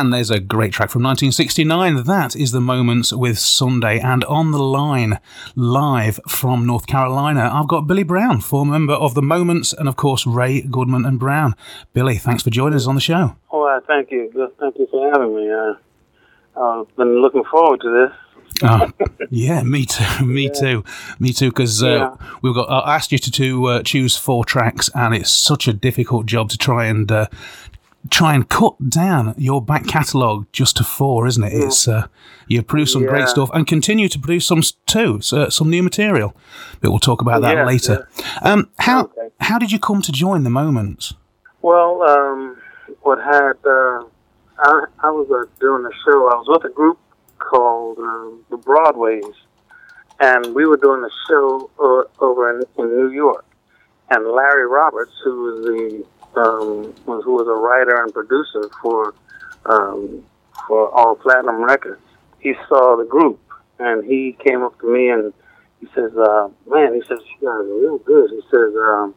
And 0.00 0.12
there's 0.12 0.28
a 0.28 0.40
great 0.40 0.72
track 0.72 0.90
from 0.90 1.04
1969. 1.04 2.02
That 2.02 2.34
is 2.34 2.50
The 2.50 2.60
Moments 2.60 3.12
with 3.12 3.38
Sunday. 3.38 4.00
And 4.00 4.24
on 4.24 4.50
the 4.50 4.58
line, 4.58 5.20
live 5.54 6.18
from 6.26 6.66
North 6.66 6.88
Carolina, 6.88 7.48
I've 7.52 7.68
got 7.68 7.82
Billy 7.82 8.02
Brown, 8.02 8.40
former 8.40 8.72
member 8.72 8.94
of 8.94 9.14
The 9.14 9.22
Moments, 9.22 9.72
and 9.72 9.88
of 9.88 9.94
course, 9.94 10.26
Ray 10.26 10.62
Goodman 10.62 11.04
and 11.04 11.20
Brown. 11.20 11.54
Billy, 11.92 12.16
thanks 12.16 12.42
for 12.42 12.50
joining 12.50 12.74
us 12.74 12.88
on 12.88 12.96
the 12.96 13.00
show. 13.00 13.36
Oh, 13.52 13.62
uh, 13.62 13.78
thank 13.86 14.10
you. 14.10 14.32
Thank 14.58 14.76
you 14.80 14.88
for 14.90 15.12
having 15.12 15.36
me. 15.36 15.48
Uh, 15.48 15.74
I've 16.60 16.96
been 16.96 17.22
looking 17.22 17.44
forward 17.44 17.80
to 17.82 18.08
this. 18.08 18.64
oh, 18.64 18.90
yeah, 19.30 19.62
me 19.62 19.86
too, 19.86 20.24
me 20.26 20.46
yeah. 20.46 20.60
too, 20.60 20.84
me 21.20 21.32
too. 21.32 21.50
Because 21.50 21.84
uh, 21.84 21.86
yeah. 21.86 22.16
we've 22.42 22.54
got 22.54 22.68
I 22.68 22.96
asked 22.96 23.12
you 23.12 23.18
to, 23.18 23.30
to 23.30 23.66
uh, 23.66 23.82
choose 23.84 24.16
four 24.16 24.44
tracks, 24.44 24.90
and 24.92 25.14
it's 25.14 25.30
such 25.30 25.68
a 25.68 25.72
difficult 25.72 26.26
job 26.26 26.50
to 26.50 26.58
try 26.58 26.86
and 26.86 27.12
uh, 27.12 27.28
try 28.10 28.34
and 28.34 28.48
cut 28.48 28.74
down 28.90 29.34
your 29.38 29.62
back 29.62 29.86
catalogue 29.86 30.46
just 30.52 30.76
to 30.76 30.84
four, 30.84 31.26
isn't 31.26 31.42
it? 31.42 31.52
Yeah. 31.52 31.66
It's 31.66 31.88
uh, 31.88 32.06
you 32.48 32.62
produce 32.62 32.92
some 32.92 33.06
great 33.06 33.28
stuff 33.28 33.50
and 33.54 33.66
continue 33.66 34.08
to 34.08 34.18
produce 34.18 34.46
some 34.46 34.62
too, 34.86 35.20
so, 35.20 35.48
some 35.48 35.70
new 35.70 35.82
material. 35.82 36.36
But 36.80 36.90
we'll 36.90 36.98
talk 36.98 37.20
about 37.20 37.42
that 37.42 37.66
later. 37.66 38.08
Um, 38.42 38.70
how 38.78 39.04
okay. 39.04 39.28
how 39.40 39.58
did 39.58 39.72
you 39.72 39.78
come 39.78 40.02
to 40.02 40.12
join 40.12 40.44
the 40.44 40.50
Moments? 40.50 41.14
Well, 41.62 42.02
um, 42.02 42.58
what 43.02 43.18
had 43.18 43.54
uh, 43.64 44.04
I, 44.58 44.84
I 45.00 45.10
was 45.10 45.28
uh, 45.30 45.50
doing 45.60 45.84
a 45.84 45.94
show. 46.04 46.28
I 46.30 46.36
was 46.36 46.46
with 46.48 46.70
a 46.70 46.74
group 46.74 46.98
called 47.38 47.98
um, 47.98 48.44
the 48.50 48.56
Broadways, 48.56 49.24
and 50.20 50.54
we 50.54 50.66
were 50.66 50.76
doing 50.76 51.04
a 51.04 51.10
show 51.28 51.70
uh, 51.78 52.24
over 52.24 52.50
in, 52.50 52.62
in 52.78 52.86
New 52.96 53.10
York. 53.10 53.44
And 54.10 54.26
Larry 54.26 54.66
Roberts, 54.66 55.12
who 55.24 55.42
was 55.42 55.64
the 55.64 56.04
um, 56.36 56.92
who 57.04 57.32
was 57.32 57.46
a 57.48 57.54
writer 57.54 58.02
and 58.02 58.12
producer 58.12 58.68
for 58.82 59.14
um, 59.66 60.24
for 60.68 60.90
All 60.90 61.14
Platinum 61.14 61.62
Records, 61.62 62.00
he 62.40 62.54
saw 62.68 62.96
the 62.96 63.04
group 63.04 63.40
and 63.78 64.04
he 64.04 64.36
came 64.44 64.62
up 64.62 64.78
to 64.80 64.92
me 64.92 65.08
and 65.08 65.32
he 65.80 65.86
says, 65.94 66.16
uh, 66.16 66.48
"Man," 66.66 66.94
he 66.94 67.02
says, 67.02 67.18
"You 67.40 67.48
guys 67.48 67.68
are 67.68 67.80
real 67.80 67.98
good." 67.98 68.30
He 68.30 68.40
says, 68.50 68.74
um, 68.76 69.14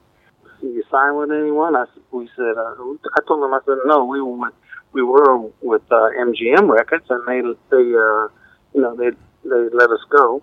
"You 0.61 0.83
signed 0.91 1.17
with 1.17 1.31
anyone?" 1.31 1.75
I 1.75 1.85
we 2.11 2.29
said, 2.35 2.57
uh, 2.57 2.75
"I 3.15 3.21
told 3.27 3.43
him 3.43 3.53
I 3.53 3.59
said 3.65 3.77
no. 3.85 4.05
We 4.05 4.21
were 4.21 4.37
with 4.37 4.53
we 4.93 5.03
were 5.03 5.37
with 5.61 5.83
uh, 5.91 6.09
MGM 6.19 6.69
Records, 6.69 7.05
and 7.09 7.25
they 7.27 7.41
they 7.69 7.77
uh, 7.77 8.27
you 8.73 8.81
know 8.81 8.95
they 8.95 9.11
they 9.43 9.69
let 9.73 9.89
us 9.91 10.03
go." 10.09 10.41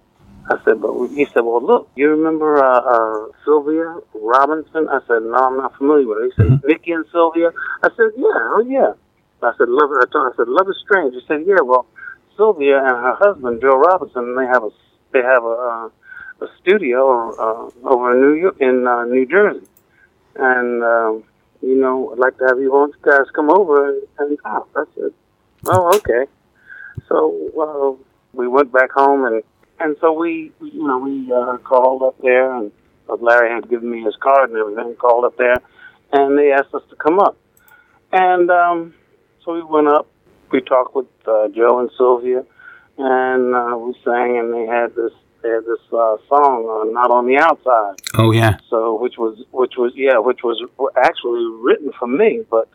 I 0.50 0.62
said, 0.64 0.82
but 0.82 0.92
he 1.08 1.24
said, 1.26 1.40
well, 1.40 1.64
look, 1.64 1.88
you 1.96 2.10
remember 2.10 2.62
uh, 2.62 2.80
uh, 2.80 3.26
Sylvia 3.44 3.96
Robinson? 4.14 4.88
I 4.88 5.00
said, 5.06 5.22
no, 5.22 5.34
I'm 5.34 5.56
not 5.56 5.76
familiar 5.78 6.06
with 6.06 6.18
her. 6.18 6.24
He 6.24 6.32
said, 6.36 6.46
mm-hmm. 6.46 6.66
Mickey 6.66 6.92
and 6.92 7.06
Sylvia? 7.10 7.50
I 7.82 7.88
said, 7.96 8.12
yeah, 8.16 8.52
oh 8.52 8.64
yeah. 8.68 8.92
I 9.42 9.52
said, 9.58 9.68
love 9.68 9.90
I, 9.90 10.04
told, 10.12 10.32
I 10.32 10.36
said, 10.36 10.48
love 10.48 10.68
is 10.68 10.76
strange. 10.84 11.14
He 11.14 11.20
said, 11.26 11.44
yeah, 11.46 11.60
well, 11.62 11.86
Sylvia 12.36 12.78
and 12.78 12.96
her 12.96 13.14
husband, 13.14 13.60
Joe 13.60 13.78
Robinson, 13.78 14.36
they 14.36 14.46
have 14.46 14.64
a 14.64 14.70
they 15.12 15.22
have 15.22 15.44
a 15.44 15.46
uh, 15.46 16.44
a 16.44 16.48
studio 16.60 17.30
uh, 17.32 17.88
over 17.88 18.12
in 18.12 18.20
New 18.20 18.40
York 18.40 18.56
in 18.60 18.86
uh, 18.86 19.04
New 19.04 19.26
Jersey, 19.26 19.66
and 20.36 20.82
um, 20.82 21.24
you 21.62 21.76
know, 21.76 22.12
I'd 22.12 22.18
like 22.18 22.36
to 22.38 22.44
have 22.46 22.58
you 22.58 22.92
guys 23.02 23.26
come 23.34 23.50
over 23.50 23.88
and, 23.88 24.02
and 24.18 24.38
talk. 24.42 24.68
I 24.76 24.84
said, 24.94 25.12
oh, 25.66 25.96
okay. 25.96 26.30
So 27.08 27.50
uh, 27.58 28.04
we 28.32 28.48
went 28.48 28.72
back 28.72 28.90
home 28.92 29.24
and 29.24 29.42
and 29.80 29.96
so 30.00 30.12
we, 30.12 30.52
you 30.60 30.86
know, 30.86 30.98
we 30.98 31.32
uh, 31.32 31.58
called 31.58 32.02
up 32.02 32.16
there, 32.22 32.54
and 32.54 32.72
uh, 33.08 33.16
Larry 33.16 33.50
had 33.50 33.68
given 33.68 33.90
me 33.90 34.02
his 34.02 34.16
card 34.20 34.50
and 34.50 34.58
everything. 34.58 34.94
Called 34.96 35.24
up 35.24 35.36
there, 35.36 35.56
and 36.12 36.38
they 36.38 36.52
asked 36.52 36.74
us 36.74 36.82
to 36.90 36.96
come 36.96 37.18
up, 37.18 37.36
and 38.12 38.50
um, 38.50 38.94
so 39.44 39.54
we 39.54 39.62
went 39.62 39.88
up. 39.88 40.06
We 40.50 40.60
talked 40.60 40.94
with 40.94 41.06
uh, 41.26 41.48
Joe 41.48 41.80
and 41.80 41.90
Sylvia, 41.96 42.44
and 42.98 43.54
uh, 43.54 43.76
we 43.76 43.94
sang, 44.04 44.38
and 44.38 44.54
they 44.54 44.66
had 44.66 44.94
this 44.94 45.12
they 45.42 45.50
had 45.50 45.64
this 45.64 45.80
uh, 45.92 46.16
song, 46.28 46.64
uh, 46.64 46.90
"Not 46.90 47.10
on 47.10 47.26
the 47.26 47.38
Outside." 47.38 48.00
Oh 48.16 48.30
yeah. 48.30 48.56
So 48.70 48.98
which 49.00 49.18
was 49.18 49.44
which 49.52 49.74
was 49.76 49.92
yeah, 49.94 50.18
which 50.18 50.40
was 50.42 50.62
actually 50.96 51.44
written 51.60 51.92
for 51.98 52.06
me, 52.06 52.44
but 52.50 52.68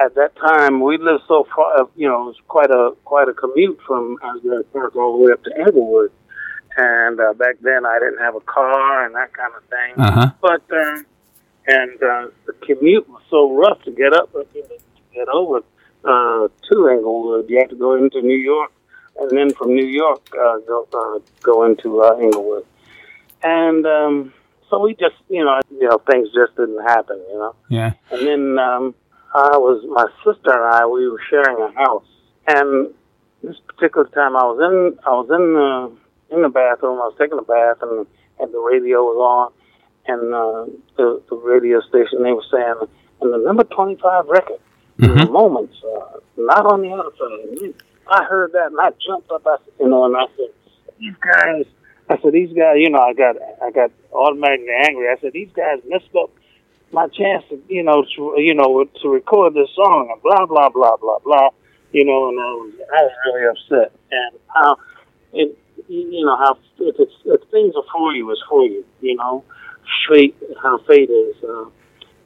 at 0.00 0.14
that 0.14 0.36
time 0.36 0.80
we 0.80 0.98
lived 0.98 1.24
so 1.26 1.46
far, 1.54 1.88
you 1.96 2.08
know, 2.08 2.22
it 2.22 2.26
was 2.26 2.36
quite 2.48 2.70
a 2.70 2.92
quite 3.04 3.28
a 3.28 3.34
commute 3.34 3.78
from 3.86 4.18
Asbury 4.22 4.64
Park 4.64 4.96
all 4.96 5.18
the 5.18 5.24
way 5.24 5.32
up 5.32 5.42
to 5.44 5.50
Englewood 5.58 6.12
and 6.78 7.20
uh, 7.20 7.32
back 7.34 7.56
then 7.60 7.84
I 7.84 7.98
didn't 7.98 8.20
have 8.20 8.36
a 8.36 8.40
car 8.40 9.04
and 9.04 9.14
that 9.14 9.32
kind 9.34 9.52
of 9.54 9.64
thing. 9.64 10.00
Uh-huh. 10.00 10.30
But 10.40 10.62
uh, 10.72 11.02
and 11.66 12.02
uh, 12.02 12.28
the 12.46 12.52
commute 12.62 13.08
was 13.08 13.22
so 13.28 13.52
rough 13.52 13.82
to 13.82 13.90
get 13.90 14.14
up, 14.14 14.32
to 14.32 14.46
get 15.12 15.28
over 15.28 15.58
uh, 16.04 16.48
to 16.70 16.88
Englewood. 16.88 17.50
You 17.50 17.58
had 17.58 17.70
to 17.70 17.76
go 17.76 17.94
into 17.94 18.22
New 18.22 18.36
York, 18.36 18.72
and 19.18 19.36
then 19.36 19.52
from 19.54 19.74
New 19.74 19.86
York 19.86 20.22
uh, 20.32 20.58
go 20.58 20.88
uh, 20.94 21.18
go 21.42 21.64
into 21.64 22.00
uh, 22.00 22.16
Englewood. 22.16 22.64
And 23.42 23.84
um, 23.84 24.32
so 24.70 24.78
we 24.78 24.94
just, 24.94 25.16
you 25.28 25.44
know, 25.44 25.60
you 25.70 25.88
know, 25.88 25.98
things 26.10 26.28
just 26.32 26.56
didn't 26.56 26.82
happen, 26.82 27.20
you 27.28 27.38
know. 27.38 27.54
Yeah. 27.68 27.92
And 28.10 28.26
then 28.26 28.58
um, 28.58 28.94
I 29.34 29.56
was 29.58 29.84
my 29.88 30.06
sister 30.24 30.50
and 30.50 30.74
I. 30.74 30.86
We 30.86 31.08
were 31.08 31.20
sharing 31.28 31.60
a 31.60 31.72
house, 31.72 32.06
and 32.46 32.94
this 33.42 33.56
particular 33.66 34.08
time 34.08 34.36
I 34.36 34.44
was 34.44 34.58
in 34.58 34.98
I 35.06 35.10
was 35.10 35.28
in 35.30 35.54
the 35.54 36.36
in 36.36 36.42
the 36.42 36.48
bathroom. 36.48 36.98
I 36.98 37.12
was 37.12 37.16
taking 37.18 37.38
a 37.38 37.42
bath 37.42 37.78
and 37.82 38.06
and 38.40 38.54
the 38.54 38.58
radio 38.58 39.02
was 39.02 39.18
on, 39.18 39.52
and 40.06 40.34
uh, 40.34 40.64
the 40.96 41.22
the 41.28 41.36
radio 41.36 41.80
station 41.82 42.22
they 42.22 42.32
were 42.32 42.46
saying, 42.50 42.88
and 43.20 43.32
the 43.32 43.38
number 43.38 43.64
twenty 43.64 43.96
five 43.96 44.26
record, 44.26 44.60
mm-hmm. 44.98 45.32
moments, 45.32 45.76
uh, 45.84 46.20
not 46.36 46.64
on 46.66 46.82
the 46.82 46.90
other 46.90 47.10
side. 47.18 47.74
I 48.10 48.24
heard 48.24 48.52
that 48.52 48.68
and 48.68 48.80
I 48.80 48.90
jumped 49.06 49.30
up. 49.30 49.46
I 49.46 49.56
said, 49.64 49.74
you 49.80 49.88
know, 49.88 50.06
and 50.06 50.16
I 50.16 50.24
said, 50.36 50.52
these 50.98 51.14
guys. 51.20 51.66
I 52.08 52.18
said, 52.22 52.32
these 52.32 52.56
guys. 52.56 52.76
You 52.78 52.88
know, 52.88 53.00
I 53.00 53.12
got 53.12 53.36
I 53.62 53.70
got 53.70 53.90
automatically 54.12 54.72
angry. 54.88 55.08
I 55.08 55.20
said, 55.20 55.34
these 55.34 55.52
guys 55.54 55.80
messed 55.86 56.08
up 56.16 56.30
my 56.92 57.06
chance 57.08 57.44
to, 57.50 57.60
you 57.68 57.82
know, 57.82 58.04
to, 58.16 58.34
you 58.38 58.54
know, 58.54 58.84
to 59.02 59.08
record 59.08 59.54
this 59.54 59.68
song 59.74 60.08
and 60.12 60.22
blah 60.22 60.46
blah 60.46 60.68
blah 60.68 60.96
blah 60.96 61.18
blah. 61.18 61.50
You 61.92 62.04
know, 62.04 62.28
and 62.28 62.38
I 62.38 62.52
was 62.52 62.72
I 62.92 63.02
was 63.02 63.12
really 63.26 63.46
upset. 63.48 63.92
And 64.10 64.38
how 64.54 64.76
it 65.32 65.58
you 65.88 66.24
know 66.24 66.36
how 66.36 66.58
if 66.78 66.96
it's 66.98 67.12
if 67.24 67.40
things 67.50 67.74
are 67.76 67.84
for 67.92 68.14
you, 68.14 68.30
it's 68.30 68.40
for 68.48 68.62
you. 68.62 68.84
You 69.00 69.16
know, 69.16 69.44
fate 70.08 70.36
how 70.62 70.78
fate 70.86 71.10
is. 71.10 71.36
Uh, 71.42 71.66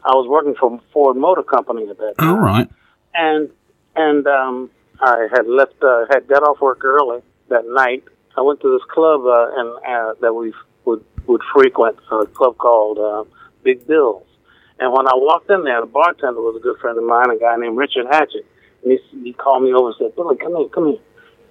I 0.05 0.17
was 0.17 0.27
working 0.29 0.55
for 0.59 0.81
Ford 0.93 1.17
Motor 1.17 1.43
Company 1.43 1.89
at 1.89 1.99
that 1.99 2.15
time. 2.19 2.29
All 2.29 2.41
right. 2.41 2.69
And 3.15 3.51
and 3.95 4.27
um, 4.27 4.71
I 5.01 5.29
had 5.33 5.47
left 5.47 5.83
uh, 5.83 6.07
had 6.11 6.27
got 6.29 6.43
off 6.43 6.61
work 6.61 6.85
early 6.85 7.21
that 7.49 7.67
night. 7.67 8.05
I 8.37 8.41
went 8.41 8.61
to 8.63 8.73
this 8.73 8.83
club 8.93 9.25
uh, 9.27 9.51
and 9.57 9.69
uh, 9.87 10.15
that 10.21 10.33
we 10.33 10.53
would 10.85 11.05
would 11.27 11.43
frequent 11.53 11.99
a 12.11 12.27
club 12.27 12.57
called 12.59 12.99
uh, 12.99 13.25
Big 13.63 13.87
Bills. 13.87 14.27
And 14.83 14.91
when 14.91 15.07
I 15.07 15.15
walked 15.15 15.49
in 15.49 15.63
there, 15.63 15.81
the 15.81 15.87
bartender 15.87 16.43
was 16.43 16.59
a 16.59 16.63
good 16.63 16.79
friend 16.83 16.99
of 16.99 17.05
mine, 17.05 17.31
a 17.31 17.39
guy 17.39 17.55
named 17.55 17.79
Richard 17.79 18.07
Hatchett. 18.11 18.45
And 18.83 18.99
he, 18.99 19.31
he 19.31 19.33
called 19.33 19.63
me 19.63 19.73
over 19.73 19.95
and 19.95 19.97
said, 19.97 20.17
Billy, 20.17 20.35
come 20.37 20.57
here, 20.57 20.69
come 20.75 20.89
here. 20.91 21.03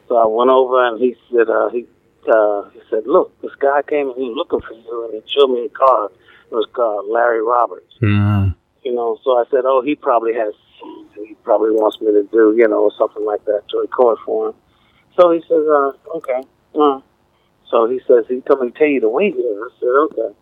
So 0.09 0.17
I 0.19 0.27
went 0.27 0.51
over 0.51 0.83
and 0.85 0.99
he 0.99 1.15
said, 1.31 1.47
uh, 1.47 1.69
he 1.69 1.87
uh, 2.27 2.69
he 2.69 2.81
said, 2.89 3.07
"Look, 3.07 3.39
this 3.41 3.55
guy 3.59 3.81
came 3.81 4.09
and 4.09 4.17
he 4.17 4.29
was 4.29 4.37
looking 4.37 4.61
for 4.61 4.73
you, 4.73 5.05
and 5.05 5.13
he 5.13 5.21
showed 5.31 5.47
me 5.47 5.65
a 5.65 5.69
card. 5.69 6.11
It 6.51 6.55
was 6.55 6.67
called 6.73 7.09
Larry 7.09 7.41
Roberts. 7.41 7.93
Mm. 8.01 8.55
You 8.83 8.93
know, 8.93 9.19
so 9.23 9.37
I 9.37 9.45
said, 9.49 9.61
"Oh, 9.65 9.81
he 9.81 9.95
probably 9.95 10.33
has. 10.33 10.53
He 11.15 11.35
probably 11.43 11.71
wants 11.71 12.01
me 12.01 12.11
to 12.11 12.23
do, 12.31 12.55
you 12.57 12.67
know, 12.67 12.91
something 12.97 13.25
like 13.25 13.45
that 13.45 13.63
to 13.69 13.77
record 13.79 14.17
for 14.25 14.49
him." 14.49 14.55
So 15.15 15.31
he 15.31 15.41
says, 15.41 15.65
uh, 15.65 15.91
"Okay." 16.17 16.41
Uh, 16.75 17.01
so 17.69 17.87
he 17.89 17.99
says, 18.07 18.25
"He 18.27 18.41
told 18.41 18.61
me 18.61 18.71
to 18.71 18.77
tell 18.77 18.87
you 18.87 19.01
to 19.01 19.09
wait 19.09 19.35
here." 19.35 19.65
I 19.65 19.69
said, 19.79 19.95
"Okay." 20.11 20.35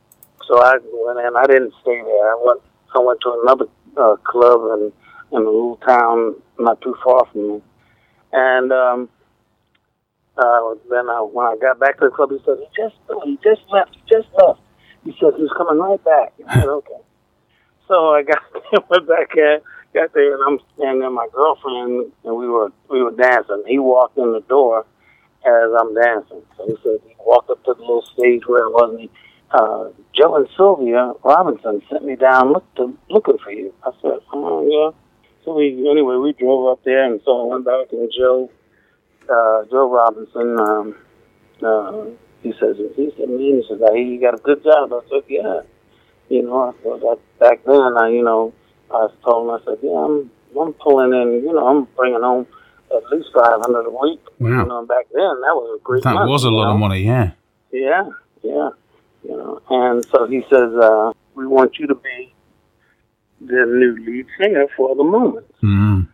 So 0.48 0.60
I 0.60 0.78
went 0.82 1.20
in. 1.20 1.36
I 1.36 1.46
didn't 1.46 1.74
stay 1.82 2.02
there. 2.02 2.26
I 2.32 2.42
went. 2.44 2.62
I 2.96 3.00
went 3.00 3.22
to 3.22 3.40
another 3.44 3.66
uh, 3.98 4.16
club 4.24 4.62
in 4.80 4.92
in 5.32 5.38
a 5.44 5.46
little 5.46 5.78
town 5.86 6.36
not 6.60 6.82
too 6.82 6.96
far 7.04 7.26
from 7.32 7.48
me, 7.56 7.62
and 8.34 8.72
um, 8.72 9.10
uh, 10.38 10.76
then 10.90 11.10
uh, 11.10 11.24
when 11.24 11.46
I 11.46 11.56
got 11.62 11.80
back 11.80 12.00
to 12.00 12.06
the 12.06 12.12
club, 12.12 12.32
he 12.32 12.40
said, 12.46 12.58
he 12.60 12.68
just 12.76 12.96
he 13.26 13.38
just 13.44 13.62
left, 13.72 13.96
he 13.96 14.02
just 14.10 14.28
left. 14.38 14.62
He 15.06 15.12
said 15.20 15.34
he 15.38 15.44
was 15.44 15.54
coming 15.58 15.80
right 15.80 16.04
back. 16.04 16.34
I 16.48 16.62
said, 16.62 16.70
okay. 16.70 16.94
So 17.88 18.14
I 18.16 18.24
got 18.24 18.40
went 18.90 19.08
back 19.08 19.36
in, 19.36 19.60
got 19.94 20.14
there, 20.14 20.36
and 20.36 20.44
I'm 20.48 20.60
standing 20.76 21.00
there, 21.02 21.10
my 21.10 21.28
girlfriend, 21.34 22.12
and 22.24 22.36
we 22.38 22.48
were 22.48 22.72
we 22.90 23.04
were 23.04 23.12
dancing. 23.12 23.64
He 23.68 23.80
walked 23.80 24.18
in 24.18 24.32
the 24.32 24.42
door 24.48 24.86
as 25.46 25.70
I'm 25.80 25.94
dancing. 25.96 26.44
So 26.58 26.68
he 26.68 26.76
said 26.84 27.00
he 27.08 27.16
walked 27.20 27.50
up 27.50 27.64
to 27.66 27.74
the 27.74 27.82
little 27.82 28.04
stage 28.18 28.44
where 28.48 28.66
it 28.68 28.72
was, 28.72 28.92
and 28.92 29.02
he, 29.02 29.12
uh, 29.52 29.90
Joe 30.16 30.36
and 30.36 30.48
Sylvia 30.56 31.14
Robinson 31.24 31.82
sent 31.90 32.06
me 32.06 32.16
down 32.16 32.54
look 32.54 32.66
to, 32.76 32.98
looking 33.10 33.38
for 33.38 33.52
you. 33.52 33.74
I 33.84 33.92
said, 34.02 34.20
oh 34.34 34.68
yeah. 34.68 34.98
So 35.46 35.56
we 35.56 35.90
anyway 35.90 36.16
we 36.18 36.34
drove 36.34 36.72
up 36.72 36.84
there, 36.84 37.06
and 37.06 37.22
so 37.26 37.42
I 37.42 37.54
went 37.54 37.66
back, 37.66 37.92
and 37.92 38.12
Joe 38.16 38.50
uh, 39.30 39.64
Joe 39.70 39.92
Robinson, 39.92 40.60
um, 40.60 40.96
uh, 41.64 42.06
he 42.42 42.54
says, 42.60 42.78
he 42.96 43.12
said, 43.18 43.30
man, 43.30 43.40
he 43.40 43.64
says, 43.68 43.80
hey, 43.92 44.02
you 44.02 44.20
got 44.20 44.34
a 44.34 44.38
good 44.38 44.64
job. 44.64 44.92
I 44.92 45.02
said, 45.10 45.24
yeah. 45.28 45.62
You 46.30 46.44
know, 46.44 46.70
I 46.70 46.84
thought 46.84 47.02
that 47.02 47.20
back 47.40 47.64
then, 47.66 47.98
I, 47.98 48.10
you 48.10 48.24
know, 48.24 48.54
I 48.92 49.08
told 49.24 49.50
him, 49.50 49.56
I 49.56 49.66
said, 49.66 49.80
yeah, 49.84 49.98
I'm, 49.98 50.32
I'm 50.60 50.74
pulling 50.74 51.14
in, 51.14 51.44
you 51.44 51.54
know, 51.54 51.68
I'm 51.68 51.88
bringing 51.96 52.22
home 52.22 52.48
at 52.96 53.04
least 53.12 53.30
five 53.34 53.60
hundred 53.62 53.86
a 53.86 53.90
week. 53.90 54.22
Wow. 54.40 54.50
You 54.50 54.66
know, 54.66 54.86
back 54.86 55.08
then 55.14 55.42
that 55.42 55.54
was 55.54 55.80
a 55.80 55.84
great. 55.84 56.04
That 56.04 56.28
was 56.28 56.44
a 56.44 56.48
you 56.48 56.56
lot 56.56 56.66
know? 56.66 56.74
of 56.74 56.80
money, 56.80 57.02
yeah. 57.02 57.32
Yeah, 57.72 58.10
yeah. 58.42 58.70
You 59.24 59.36
know, 59.36 59.62
and 59.70 60.06
so 60.06 60.28
he 60.28 60.42
says, 60.50 60.74
uh, 60.74 61.12
"We 61.36 61.46
want 61.46 61.78
you 61.78 61.88
to 61.88 61.96
be 61.96 62.34
the 63.42 63.66
new 63.66 63.98
lead 64.06 64.28
singer 64.40 64.68
for 64.78 64.96
the 64.96 65.04
moment." 65.04 65.48
Mm. 65.62 66.08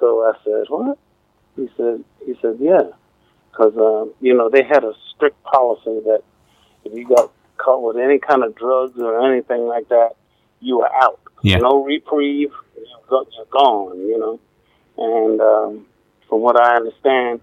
So 0.00 0.22
I 0.22 0.32
said, 0.44 0.64
"What?" 0.68 0.98
He 1.54 1.68
said, 1.76 2.04
"He 2.24 2.34
said, 2.42 2.56
yeah, 2.60 2.90
because 3.50 3.76
um, 3.76 4.12
you 4.20 4.34
know 4.34 4.48
they 4.48 4.62
had 4.62 4.84
a 4.84 4.92
strict 5.14 5.42
policy 5.44 6.00
that 6.04 6.22
if 6.84 6.92
you 6.92 7.06
got 7.08 7.30
caught 7.58 7.82
with 7.82 7.96
any 7.96 8.18
kind 8.18 8.42
of 8.44 8.54
drugs 8.54 9.00
or 9.00 9.30
anything 9.30 9.66
like 9.66 9.88
that, 9.88 10.10
you 10.60 10.78
were 10.78 10.94
out. 10.94 11.20
Yeah. 11.42 11.58
No 11.58 11.84
reprieve. 11.84 12.52
You're 13.10 13.46
gone. 13.50 13.98
You 14.00 14.18
know." 14.18 14.40
And 14.98 15.40
um, 15.40 15.86
from 16.28 16.40
what 16.40 16.60
I 16.60 16.76
understand, 16.76 17.40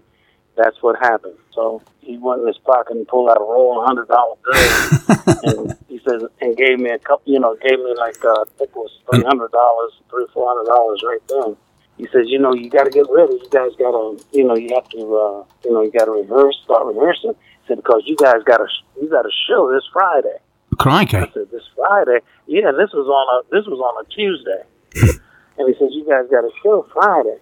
that's 0.56 0.82
what 0.82 0.98
happened. 0.98 1.36
So 1.52 1.82
he 2.00 2.18
went 2.18 2.42
in 2.42 2.46
his 2.46 2.58
pocket 2.58 2.96
and 2.96 3.06
pulled 3.06 3.30
out 3.30 3.38
a 3.38 3.44
roll 3.44 3.80
of 3.80 3.86
hundred 3.86 4.08
dollar 4.08 4.36
bills, 4.44 5.42
and 5.44 5.76
he 5.88 6.00
says, 6.06 6.22
and 6.40 6.56
gave 6.56 6.78
me 6.78 6.90
a 6.90 6.98
couple. 6.98 7.32
You 7.32 7.40
know, 7.40 7.56
gave 7.56 7.78
me 7.78 7.94
like 7.96 8.22
uh, 8.24 8.30
I 8.30 8.44
think 8.58 8.70
it 8.70 8.76
was 8.76 8.90
three 9.10 9.24
hundred 9.24 9.50
dollars, 9.52 9.92
three 10.10 10.26
four 10.32 10.48
hundred 10.48 10.70
dollars 10.70 11.02
right 11.04 11.20
then. 11.28 11.56
He 11.96 12.06
says, 12.12 12.26
you 12.26 12.38
know, 12.38 12.52
you 12.52 12.70
got 12.70 12.84
to 12.84 12.90
get 12.90 13.06
ready. 13.08 13.34
You 13.34 13.48
guys 13.50 13.70
got 13.78 13.92
to, 13.92 14.18
you 14.32 14.42
know, 14.42 14.56
you 14.56 14.74
have 14.74 14.88
to, 14.88 14.98
uh, 14.98 15.44
you 15.64 15.72
know, 15.72 15.82
you 15.82 15.92
got 15.92 16.06
to 16.06 16.10
rehearse, 16.10 16.58
start 16.64 16.86
rehearsing. 16.86 17.34
He 17.62 17.68
said 17.68 17.76
because 17.76 18.02
you 18.04 18.16
guys 18.16 18.42
got 18.44 18.60
a, 18.60 18.66
you 19.00 19.08
got 19.08 19.26
a 19.26 19.30
show 19.48 19.72
this 19.72 19.84
Friday. 19.92 20.38
Crikey. 20.78 21.18
I 21.18 21.30
said, 21.32 21.50
this 21.52 21.62
Friday? 21.76 22.18
Yeah, 22.46 22.72
this 22.72 22.90
was 22.92 23.06
on 23.06 23.26
a 23.30 23.56
this 23.56 23.66
was 23.66 23.78
on 23.78 24.04
a 24.04 24.08
Tuesday. 24.10 24.64
and 25.58 25.68
he 25.68 25.78
says, 25.78 25.90
you 25.92 26.04
guys 26.08 26.28
got 26.30 26.44
a 26.44 26.50
show 26.62 26.86
Friday. 26.92 27.38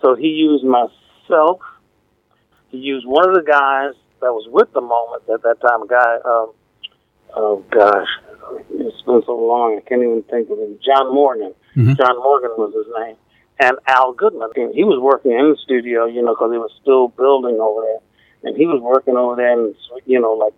So 0.00 0.14
he 0.14 0.28
used 0.28 0.64
myself. 0.64 1.60
He 2.72 2.78
used 2.78 3.06
one 3.06 3.28
of 3.28 3.34
the 3.36 3.42
guys 3.48 3.94
that 4.20 4.32
was 4.32 4.48
with 4.50 4.72
the 4.72 4.80
moment 4.80 5.22
at 5.32 5.42
that 5.42 5.60
time. 5.60 5.82
A 5.82 5.86
guy, 5.86 6.14
um, 6.24 6.50
oh 7.36 7.64
gosh, 7.70 8.08
it's 8.70 9.02
been 9.02 9.22
so 9.24 9.36
long 9.36 9.78
I 9.78 9.88
can't 9.88 10.02
even 10.02 10.22
think 10.24 10.50
of 10.50 10.58
him. 10.58 10.78
John 10.84 11.14
Morgan. 11.14 11.54
Mhm. 11.76 11.96
John 11.96 12.16
Morgan 12.16 12.50
was 12.56 12.74
his 12.74 12.92
name. 12.98 13.16
And 13.60 13.76
Al 13.86 14.12
Goodman. 14.12 14.50
And 14.56 14.74
he 14.74 14.82
was 14.82 14.98
working 14.98 15.32
in 15.32 15.50
the 15.52 15.56
studio, 15.62 16.06
you 16.06 16.22
know, 16.22 16.34
because 16.34 16.50
they 16.50 16.58
was 16.58 16.72
still 16.82 17.08
building 17.08 17.60
over 17.60 17.82
there. 17.82 18.00
And 18.42 18.56
he 18.56 18.66
was 18.66 18.80
working 18.80 19.16
over 19.16 19.36
there 19.36 19.52
and, 19.52 19.74
you 20.06 20.18
know, 20.20 20.32
like 20.32 20.54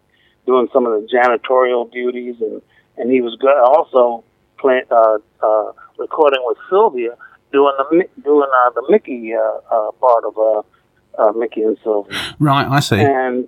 doing 0.46 0.68
some 0.72 0.86
of 0.86 0.92
the 0.92 1.08
janitorial 1.08 1.90
duties, 1.90 2.36
and 2.40 2.62
and 2.96 3.10
he 3.10 3.20
was 3.20 3.36
also 3.42 4.24
playing 4.58 4.84
uh, 4.90 5.18
uh, 5.42 5.72
recording 5.98 6.40
with 6.44 6.56
Sylvia, 6.70 7.16
doing 7.52 7.74
the 7.78 8.04
doing 8.22 8.48
uh, 8.64 8.70
the 8.70 8.84
Mickey 8.88 9.34
uh, 9.34 9.58
uh, 9.70 9.90
part 9.92 10.24
of 10.24 10.38
uh, 10.38 10.62
uh, 11.18 11.32
Mickey 11.32 11.62
and 11.62 11.76
Sylvia, 11.82 12.18
Right, 12.38 12.66
I 12.68 12.80
see. 12.80 13.00
and 13.00 13.46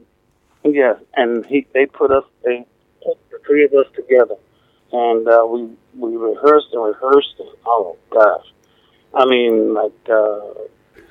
yeah, 0.64 0.94
and 1.14 1.44
he 1.46 1.66
they 1.74 1.86
put 1.86 2.10
us 2.10 2.24
they 2.44 2.66
put 3.04 3.18
the 3.30 3.38
three 3.46 3.64
of 3.64 3.72
us 3.72 3.86
together, 3.94 4.36
and 4.92 5.26
uh, 5.28 5.46
we 5.48 5.68
we 5.96 6.16
rehearsed 6.16 6.68
and 6.72 6.84
rehearsed, 6.84 7.34
and 7.38 7.48
oh 7.66 7.96
gosh, 8.10 8.46
I 9.14 9.24
mean 9.26 9.74
like. 9.74 9.92
Uh, 10.08 10.40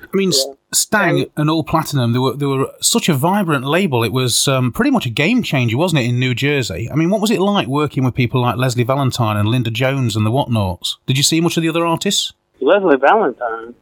I 0.02 0.16
mean, 0.16 0.30
yeah. 0.30 0.52
Stang 0.72 1.26
and 1.36 1.50
All 1.50 1.64
Platinum, 1.64 2.12
they 2.12 2.18
were 2.18 2.34
they 2.34 2.46
were 2.46 2.70
such 2.80 3.08
a 3.08 3.14
vibrant 3.14 3.64
label. 3.64 4.04
It 4.04 4.12
was 4.12 4.46
um, 4.46 4.70
pretty 4.70 4.90
much 4.90 5.04
a 5.06 5.10
game 5.10 5.42
changer, 5.42 5.76
wasn't 5.76 6.02
it, 6.02 6.04
in 6.08 6.20
New 6.20 6.34
Jersey? 6.34 6.88
I 6.92 6.94
mean, 6.94 7.10
what 7.10 7.20
was 7.20 7.30
it 7.30 7.40
like 7.40 7.66
working 7.66 8.04
with 8.04 8.14
people 8.14 8.40
like 8.42 8.56
Lezli 8.56 8.86
Valentine 8.86 9.36
and 9.36 9.48
Linda 9.48 9.70
Jones 9.70 10.14
and 10.14 10.24
the 10.24 10.30
Whatnauts? 10.30 10.96
Did 11.06 11.16
you 11.16 11.22
see 11.24 11.40
much 11.40 11.56
of 11.56 11.62
the 11.62 11.68
other 11.70 11.84
artists? 11.84 12.34
Lezli 12.60 13.00
Valentine, 13.00 13.74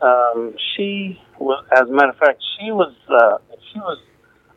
um, 0.00 0.54
she 0.74 1.20
was, 1.42 1.64
as 1.72 1.88
a 1.88 1.92
matter 1.92 2.10
of 2.10 2.16
fact, 2.18 2.42
she 2.58 2.70
was 2.70 2.92
uh, 3.08 3.38
she 3.72 3.78
was 3.78 3.98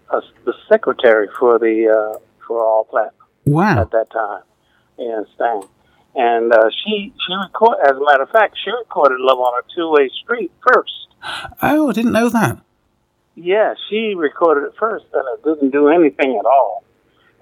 uh, 0.10 0.22
the 0.46 0.54
secretary 0.70 1.28
for 1.40 1.60
the 1.60 1.88
uh, 1.90 2.20
for 2.46 2.62
All 2.64 2.86
Platinum 2.86 3.14
Wow. 3.46 3.82
at 3.82 3.92
that 3.92 4.10
time 4.12 4.44
in 4.98 5.26
Stan, 5.36 5.62
and 6.16 6.54
uh, 6.54 6.70
she 6.84 7.14
she 7.26 7.34
record 7.36 7.78
as 7.84 7.92
a 7.98 8.04
matter 8.06 8.24
of 8.24 8.30
fact, 8.30 8.58
she 8.64 8.72
recorded 8.72 9.18
"Love 9.20 9.40
on 9.40 9.62
a 9.64 9.76
Two 9.76 9.92
Way 9.92 10.10
Street" 10.24 10.52
first. 10.66 11.08
Oh, 11.62 11.90
I 11.90 11.94
didn't 11.94 12.12
know 12.14 12.30
that. 12.30 12.60
Yeah, 13.36 13.74
she 13.90 14.14
recorded 14.16 14.68
it 14.68 14.74
first, 14.80 15.06
and 15.14 15.24
it 15.34 15.44
didn't 15.44 15.72
do 15.72 15.90
anything 15.90 16.38
at 16.40 16.46
all. 16.46 16.84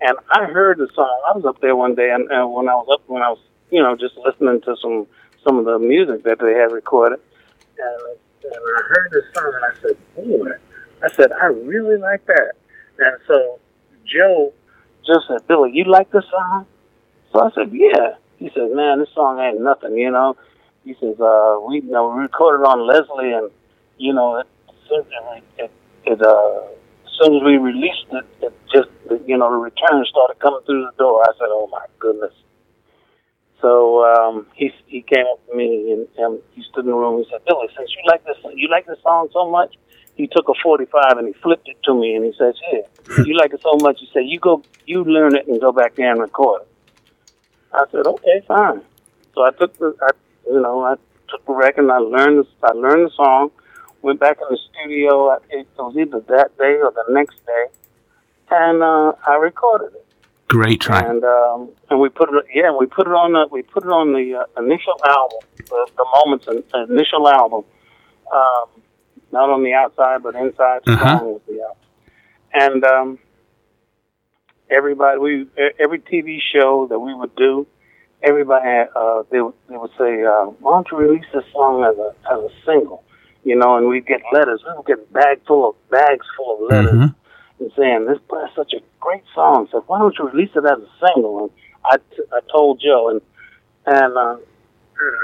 And 0.01 0.17
I 0.31 0.45
heard 0.45 0.79
the 0.79 0.87
song. 0.95 1.21
I 1.29 1.37
was 1.37 1.45
up 1.45 1.61
there 1.61 1.75
one 1.75 1.93
day, 1.95 2.09
and, 2.11 2.29
and 2.31 2.51
when 2.51 2.67
I 2.67 2.73
was 2.75 2.87
up, 2.91 3.01
when 3.07 3.21
I 3.21 3.29
was, 3.29 3.39
you 3.71 3.81
know, 3.81 3.95
just 3.95 4.15
listening 4.17 4.59
to 4.61 4.75
some 4.81 5.05
some 5.43 5.57
of 5.59 5.65
the 5.65 5.77
music 5.79 6.23
that 6.23 6.39
they 6.39 6.53
had 6.53 6.71
recorded, 6.71 7.19
and, 7.77 8.17
and 8.43 8.53
I 8.55 8.81
heard 8.89 9.09
the 9.11 9.21
song, 9.33 9.53
and 9.55 9.65
I 9.65 9.81
said, 9.81 9.97
"Boy," 10.15 10.51
I 11.03 11.09
said, 11.15 11.31
"I 11.31 11.45
really 11.45 11.97
like 11.97 12.25
that." 12.25 12.53
And 12.99 13.17
so 13.27 13.59
Joe 14.05 14.53
just 15.05 15.27
said, 15.27 15.47
"Billy, 15.47 15.71
you 15.73 15.85
like 15.85 16.11
this 16.11 16.25
song?" 16.29 16.65
So 17.31 17.41
I 17.41 17.51
said, 17.51 17.71
"Yeah." 17.71 18.15
He 18.37 18.49
said, 18.53 18.71
"Man, 18.71 18.99
this 18.99 19.09
song 19.13 19.39
ain't 19.39 19.61
nothing, 19.61 19.97
you 19.97 20.11
know." 20.11 20.35
He 20.83 20.93
says, 20.99 21.19
"Uh, 21.19 21.59
we, 21.67 21.81
you 21.81 21.91
know, 21.91 22.09
we 22.09 22.21
recorded 22.21 22.65
on 22.65 22.79
Lezli, 22.79 23.37
and 23.37 23.51
you 23.97 24.13
know, 24.13 24.37
it, 24.37 24.47
it, 24.91 25.05
it, 25.57 25.71
it 26.05 26.21
uh, 26.21 26.61
as 27.05 27.11
soon 27.21 27.37
as 27.37 27.43
we 27.43 27.57
released 27.57 28.07
it, 28.11 28.25
it 28.41 28.53
just, 28.73 28.89
you 29.25 29.37
know, 29.37 29.49
the 29.49 29.57
returns 29.57 30.09
started 30.09 30.39
coming 30.39 30.59
through 30.65 30.85
the 30.85 30.97
door. 30.97 31.23
I 31.23 31.31
said, 31.37 31.47
"Oh 31.49 31.67
my 31.71 31.85
goodness!" 31.99 32.33
So 33.63 34.03
um, 34.03 34.45
he 34.53 34.71
he 34.87 35.01
came 35.01 35.25
up 35.31 35.39
to 35.47 35.55
me 35.55 35.93
and, 35.93 36.05
and 36.17 36.39
he 36.51 36.61
stood 36.69 36.83
in 36.83 36.91
the 36.91 36.97
room. 36.97 37.23
He 37.23 37.29
said, 37.31 37.39
"Billy, 37.47 37.67
since 37.77 37.89
you 37.95 38.03
like 38.11 38.23
this, 38.25 38.35
you 38.53 38.67
like 38.69 38.85
this 38.85 38.99
song 39.01 39.29
so 39.31 39.49
much." 39.49 39.75
He 40.15 40.27
took 40.27 40.49
a 40.49 40.53
forty-five 40.61 41.17
and 41.17 41.27
he 41.27 41.33
flipped 41.41 41.69
it 41.69 41.77
to 41.85 41.93
me 41.99 42.13
and 42.15 42.25
he 42.25 42.33
says, 42.37 42.55
"Here, 42.69 42.83
you 43.25 43.37
like 43.37 43.53
it 43.53 43.61
so 43.63 43.77
much." 43.81 44.01
He 44.01 44.09
said, 44.13 44.23
"You 44.25 44.39
go, 44.41 44.61
you 44.85 45.05
learn 45.05 45.33
it 45.37 45.47
and 45.47 45.61
go 45.61 45.71
back 45.71 45.95
there 45.95 46.11
and 46.11 46.19
record 46.19 46.63
it." 46.63 46.67
I 47.71 47.85
said, 47.89 48.05
"Okay, 48.05 48.43
fine." 48.47 48.81
So 49.33 49.43
I 49.43 49.51
took 49.51 49.77
the, 49.77 49.95
I, 50.01 50.09
you 50.51 50.61
know, 50.61 50.83
I 50.83 50.95
took 51.29 51.45
the 51.45 51.53
record 51.53 51.83
and 51.85 51.91
I 51.91 51.99
learned, 51.99 52.39
the, 52.45 52.67
I 52.67 52.73
learned 52.73 53.07
the 53.07 53.11
song. 53.15 53.49
Went 54.01 54.19
back 54.19 54.37
in 54.41 54.47
the 54.49 54.59
studio. 54.69 55.29
I- 55.29 55.37
It 55.49 55.67
was 55.77 55.95
either 55.97 56.19
that 56.19 56.57
day 56.57 56.75
or 56.83 56.91
the 56.91 57.05
next 57.13 57.37
day, 57.45 57.65
and 58.51 58.83
uh, 58.83 59.13
I 59.25 59.35
recorded 59.35 59.93
it. 59.95 60.02
Great 60.53 60.79
track. 60.81 61.05
And 61.09 61.23
um, 61.23 61.69
and 61.89 61.99
we 61.99 62.09
put 62.09 62.29
it, 62.31 62.45
yeah, 62.53 62.69
we 62.79 62.85
put 62.85 63.07
it 63.07 63.13
on 63.13 63.31
the 63.33 63.47
we 63.51 63.63
put 63.63 63.83
it 63.83 63.89
on 63.89 64.13
the 64.13 64.25
uh, 64.41 64.61
initial 64.63 64.93
album, 65.07 65.39
the, 65.57 65.87
the 65.97 66.05
Moments 66.15 66.45
in- 66.47 66.93
initial 66.95 67.27
album, 67.27 67.63
um, 68.31 68.65
not 69.31 69.49
on 69.49 69.63
the 69.63 69.73
outside 69.73 70.21
but 70.21 70.35
inside 70.35 70.81
the 70.85 70.91
Uh-huh. 70.93 71.17
song 71.19 71.33
was 71.33 71.41
the 71.47 71.59
album. 71.61 71.77
And 72.53 72.83
um, 72.85 73.19
everybody, 74.69 75.17
we 75.19 75.47
every 75.79 75.99
TV 75.99 76.37
show 76.53 76.85
that 76.87 76.99
we 76.99 77.13
would 77.15 77.35
do, 77.35 77.65
everybody 78.21 78.89
uh, 78.95 79.23
they 79.31 79.41
would 79.41 79.55
they 79.69 79.77
would 79.77 79.91
say, 79.97 80.23
uh, 80.23 80.45
"Why 80.61 80.71
don't 80.75 80.87
you 80.91 80.97
release 80.97 81.25
this 81.33 81.45
song 81.51 81.83
as 81.83 81.97
a 81.97 82.09
as 82.31 82.39
a 82.43 82.49
single?" 82.65 83.03
You 83.43 83.55
know, 83.57 83.75
and 83.77 83.87
we'd 83.87 84.05
get 84.05 84.21
letters. 84.31 84.61
We 84.67 84.73
would 84.77 84.85
get 84.85 85.11
bag 85.11 85.41
full 85.47 85.67
of 85.69 85.89
bags 85.89 86.25
full 86.37 86.49
of 86.55 86.71
letters 86.71 86.93
Mhm. 86.93 87.15
And 87.63 87.71
saying 87.77 88.05
this 88.05 88.17
is 88.17 88.55
such 88.55 88.73
a 88.73 88.81
great 88.99 89.23
song. 89.33 89.67
So 89.71 89.83
why 89.87 89.99
don't 89.99 90.15
you 90.17 90.29
release 90.29 90.51
it 90.55 90.65
as 90.65 90.79
a 90.79 91.07
single? 91.07 91.43
And 91.43 91.51
I, 91.85 91.97
t- 91.97 92.29
I 92.31 92.39
told 92.51 92.81
Joe, 92.81 93.09
and 93.09 93.21
and 93.85 94.17
uh, 94.17 94.37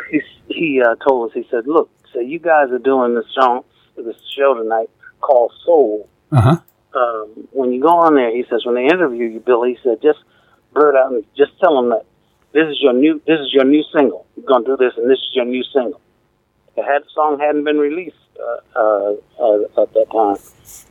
he 0.10 0.22
he 0.48 0.81
uh, 0.81 0.96
told 0.96 1.29
us. 1.29 1.36
He 1.36 1.48
said, 1.50 1.67
"Look, 1.67 1.89
so 2.13 2.19
you 2.19 2.39
guys 2.39 2.72
are 2.72 2.79
doing 2.79 3.15
this 3.15 3.25
song, 3.34 3.63
this 3.96 4.15
show 4.38 4.53
tonight 4.55 4.89
called 5.22 5.53
Soul. 5.65 6.10
Uh 6.31 6.41
huh. 6.41 6.60
Um, 6.96 7.48
when 7.51 7.72
you 7.72 7.81
go 7.81 7.89
on 7.89 8.15
there, 8.15 8.36
he 8.36 8.43
says, 8.50 8.65
when 8.65 8.74
they 8.74 8.86
interview 8.86 9.25
you, 9.25 9.39
Billy, 9.39 9.75
he 9.75 9.79
said, 9.84 10.01
just 10.01 10.17
blurt 10.74 10.96
out 10.96 11.12
and 11.12 11.24
just 11.38 11.51
tell 11.60 11.75
them 11.75 11.91
that 11.91 12.03
this 12.51 12.67
is 12.67 12.81
your 12.81 12.93
new 12.93 13.22
this 13.27 13.39
is 13.39 13.53
your 13.53 13.65
new 13.65 13.84
single. 13.96 14.25
You're 14.36 14.46
gonna 14.46 14.65
do 14.65 14.77
this, 14.77 14.93
and 14.98 15.10
this 15.10 15.19
is 15.19 15.29
your 15.34 15.46
new 15.46 15.63
single." 15.74 16.01
The 16.75 16.84
had, 16.84 17.03
song 17.13 17.39
hadn't 17.39 17.63
been 17.63 17.77
released 17.77 18.15
uh, 18.39 18.79
uh, 18.79 19.13
uh, 19.39 19.81
at 19.84 19.93
that 19.93 20.08
time. 20.12 20.38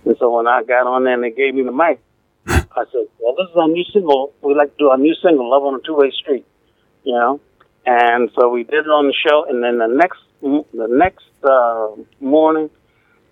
And 0.04 0.16
so 0.18 0.36
when 0.36 0.46
I 0.46 0.62
got 0.62 0.86
on 0.86 1.04
there 1.04 1.14
and 1.14 1.22
they 1.22 1.30
gave 1.30 1.54
me 1.54 1.62
the 1.62 1.72
mic, 1.72 2.00
I 2.46 2.84
said, 2.92 3.06
"Well, 3.18 3.34
this 3.36 3.50
is 3.50 3.56
our 3.56 3.68
new 3.68 3.84
single. 3.92 4.32
We 4.42 4.54
like 4.54 4.70
to 4.72 4.78
do 4.78 4.88
our 4.88 4.98
new 4.98 5.14
single, 5.22 5.50
Love 5.50 5.64
on 5.64 5.74
a 5.74 5.82
Two 5.84 5.96
Way 5.96 6.10
Street." 6.10 6.46
You 7.04 7.14
know, 7.14 7.40
and 7.86 8.30
so 8.34 8.48
we 8.48 8.64
did 8.64 8.86
it 8.86 8.88
on 8.88 9.06
the 9.06 9.14
show. 9.14 9.44
And 9.48 9.62
then 9.62 9.78
the 9.78 9.86
next 9.86 10.20
the 10.40 10.88
next 10.88 11.24
uh, 11.44 11.88
morning, 12.20 12.70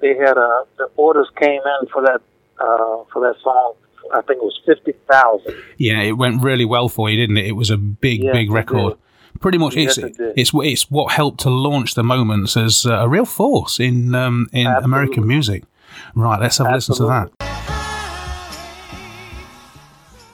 they 0.00 0.14
had 0.14 0.37
uh, 0.37 0.64
the 0.78 0.88
orders 0.96 1.28
came 1.40 1.61
in 1.61 1.88
for 1.92 2.02
that 2.02 2.20
uh, 2.61 3.04
for 3.12 3.20
that 3.23 3.37
song. 3.42 3.75
I 4.12 4.20
think 4.23 4.38
it 4.38 4.44
was 4.44 4.61
fifty 4.64 4.92
thousand. 5.11 5.54
Yeah, 5.78 6.00
it 6.02 6.12
went 6.12 6.42
really 6.42 6.64
well 6.64 6.88
for 6.88 7.11
you, 7.11 7.16
didn't 7.16 7.38
it? 7.38 7.46
It 7.46 7.52
was 7.52 7.70
a 7.70 7.76
big, 7.76 8.23
Yes, 8.23 8.32
big 8.32 8.50
record. 8.50 8.99
Pretty 9.40 9.59
much, 9.59 9.76
Yes, 9.76 9.99
it's 9.99 10.19
it 10.19 10.33
it's 10.37 10.50
it's 10.55 10.90
what 10.90 11.12
helped 11.12 11.40
to 11.40 11.50
launch 11.50 11.95
the 11.95 12.02
moments 12.02 12.57
as 12.57 12.87
uh, 12.87 13.00
a 13.05 13.09
real 13.09 13.25
force 13.26 13.78
in 13.81 14.14
um, 14.14 14.49
in 14.52 14.66
Absolutely. 14.66 14.85
American 14.85 15.26
music. 15.26 15.64
Right, 16.14 16.40
let's 16.40 16.59
have 16.59 16.66
a 16.69 16.75
listen 16.75 16.95
to 16.97 17.05
that. 17.07 17.31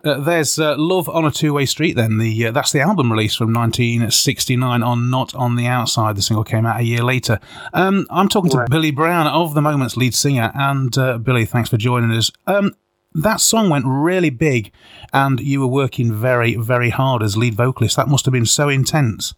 Uh, 0.04 0.18
there's 0.18 0.58
uh, 0.58 0.74
Love 0.76 1.08
on 1.08 1.24
a 1.24 1.30
Two 1.30 1.52
Way 1.54 1.64
Street, 1.64 1.94
then. 1.94 2.18
the 2.18 2.46
uh, 2.46 2.50
That's 2.50 2.72
the 2.72 2.80
album 2.80 3.12
release 3.12 3.36
from 3.36 3.52
1969 3.52 4.82
on 4.82 5.10
Not 5.10 5.32
on 5.36 5.54
the 5.54 5.66
Outside. 5.68 6.16
The 6.16 6.22
single 6.22 6.42
came 6.42 6.66
out 6.66 6.80
a 6.80 6.82
year 6.82 7.04
later. 7.04 7.38
Um, 7.72 8.06
I'm 8.10 8.28
talking 8.28 8.50
to 8.50 8.56
Right. 8.58 8.68
Billy 8.68 8.90
Brown 8.90 9.28
of 9.28 9.54
The 9.54 9.62
Moment's 9.62 9.96
lead 9.96 10.12
singer. 10.14 10.50
And 10.56 10.96
uh, 10.98 11.18
Billy, 11.18 11.44
thanks 11.44 11.70
for 11.70 11.76
joining 11.76 12.10
us. 12.10 12.32
Um, 12.48 12.74
that 13.14 13.40
song 13.40 13.68
went 13.70 13.84
really 13.86 14.30
big, 14.30 14.72
and 15.12 15.40
you 15.40 15.60
were 15.60 15.66
working 15.66 16.12
very, 16.12 16.54
very 16.56 16.90
hard 16.90 17.22
as 17.22 17.36
lead 17.36 17.54
vocalist. 17.54 17.96
That 17.96 18.08
must 18.08 18.24
have 18.24 18.32
been 18.32 18.46
so 18.46 18.68
intense. 18.68 19.34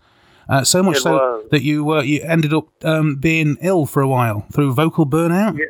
Uh, 0.49 0.63
so 0.63 0.83
much 0.83 0.97
It 0.97 1.01
so 1.01 1.13
was. 1.15 1.49
that 1.51 1.63
you 1.63 1.85
were 1.85 2.03
you 2.03 2.21
ended 2.23 2.53
up 2.53 2.69
um, 2.85 3.17
being 3.17 3.57
ill 3.63 3.87
for 3.87 4.03
a 4.03 4.09
while 4.09 4.47
through 4.53 4.75
vocal 4.75 5.07
burnout. 5.07 5.59
Yeah. 5.59 5.67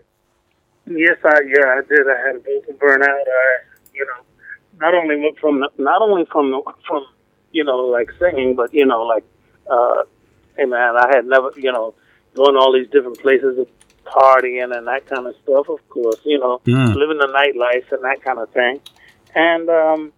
Yes, 0.87 1.17
I 1.25 1.41
yeah 1.47 1.79
I 1.79 1.81
did. 1.89 2.07
I 2.09 2.27
had 2.27 2.37
a 2.37 2.41
vocal 2.41 2.75
burnout. 2.75 3.07
I 3.09 3.57
you 3.95 4.05
know 4.05 4.25
not 4.81 4.95
only 4.95 5.33
from 5.41 5.61
the, 5.61 5.69
not 5.79 6.03
only 6.03 6.25
from 6.27 6.51
the, 6.51 6.61
from 6.87 7.07
you 7.53 7.63
know 7.65 7.77
like 7.87 8.11
singing, 8.19 8.57
but 8.57 8.75
you 8.75 8.85
know 8.85 9.03
like 9.03 9.25
uh, 9.71 10.03
hey 10.57 10.65
man, 10.65 10.97
I 10.97 11.07
had 11.15 11.25
never 11.27 11.51
you 11.57 11.73
know 11.73 11.95
going 12.35 12.57
all 12.57 12.73
these 12.73 12.89
different 12.91 13.21
places, 13.21 13.67
partying 14.05 14.77
and 14.77 14.87
that 14.87 15.07
kind 15.07 15.27
of 15.27 15.35
stuff. 15.43 15.69
Of 15.69 15.89
course, 15.89 16.21
you 16.25 16.39
know 16.39 16.61
Mm. 16.67 16.95
living 16.95 17.19
the 17.19 17.27
nightlife 17.29 17.91
and 17.93 18.03
that 18.05 18.23
kind 18.23 18.39
of 18.39 18.49
thing, 18.51 18.81
and 19.35 19.69
um, 19.69 20.13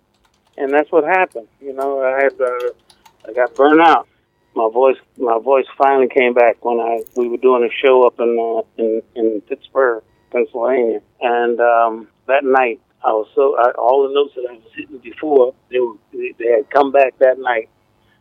and 0.59 0.73
that's 0.73 0.91
what 0.93 1.05
happened. 1.05 1.49
You 1.61 1.73
know, 1.73 2.03
I 2.03 2.23
had 2.23 2.41
uh, 2.41 3.29
I 3.29 3.33
got 3.33 3.55
burned 3.55 3.81
out. 3.81 4.09
My 4.55 4.71
voice, 4.73 4.97
my 5.19 5.39
voice 5.39 5.67
finally 5.77 6.09
came 6.09 6.33
back 6.33 6.65
when 6.65 6.81
I 6.81 7.03
we 7.17 7.29
were 7.29 7.37
doing 7.37 7.63
a 7.65 7.73
show 7.85 8.07
up 8.07 8.19
in 8.19 8.31
uh, 8.39 8.83
in 8.83 9.03
in 9.15 9.41
Pittsburgh, 9.43 10.03
Pennsylvania, 10.33 11.01
and 11.21 11.61
um, 11.61 12.09
that 12.27 12.43
night 12.45 12.81
I 13.05 13.11
was 13.11 13.29
so 13.35 13.55
I, 13.59 13.73
all 13.73 14.09
the 14.09 14.15
notes 14.15 14.35
that 14.35 14.47
I 14.51 14.55
was 14.55 14.63
hitting 14.75 14.99
before 14.99 15.55
they 15.71 15.79
were 15.79 15.95
they, 16.13 16.33
had 16.57 16.71
come 16.71 16.91
back 16.91 17.19
that 17.19 17.39
night. 17.39 17.69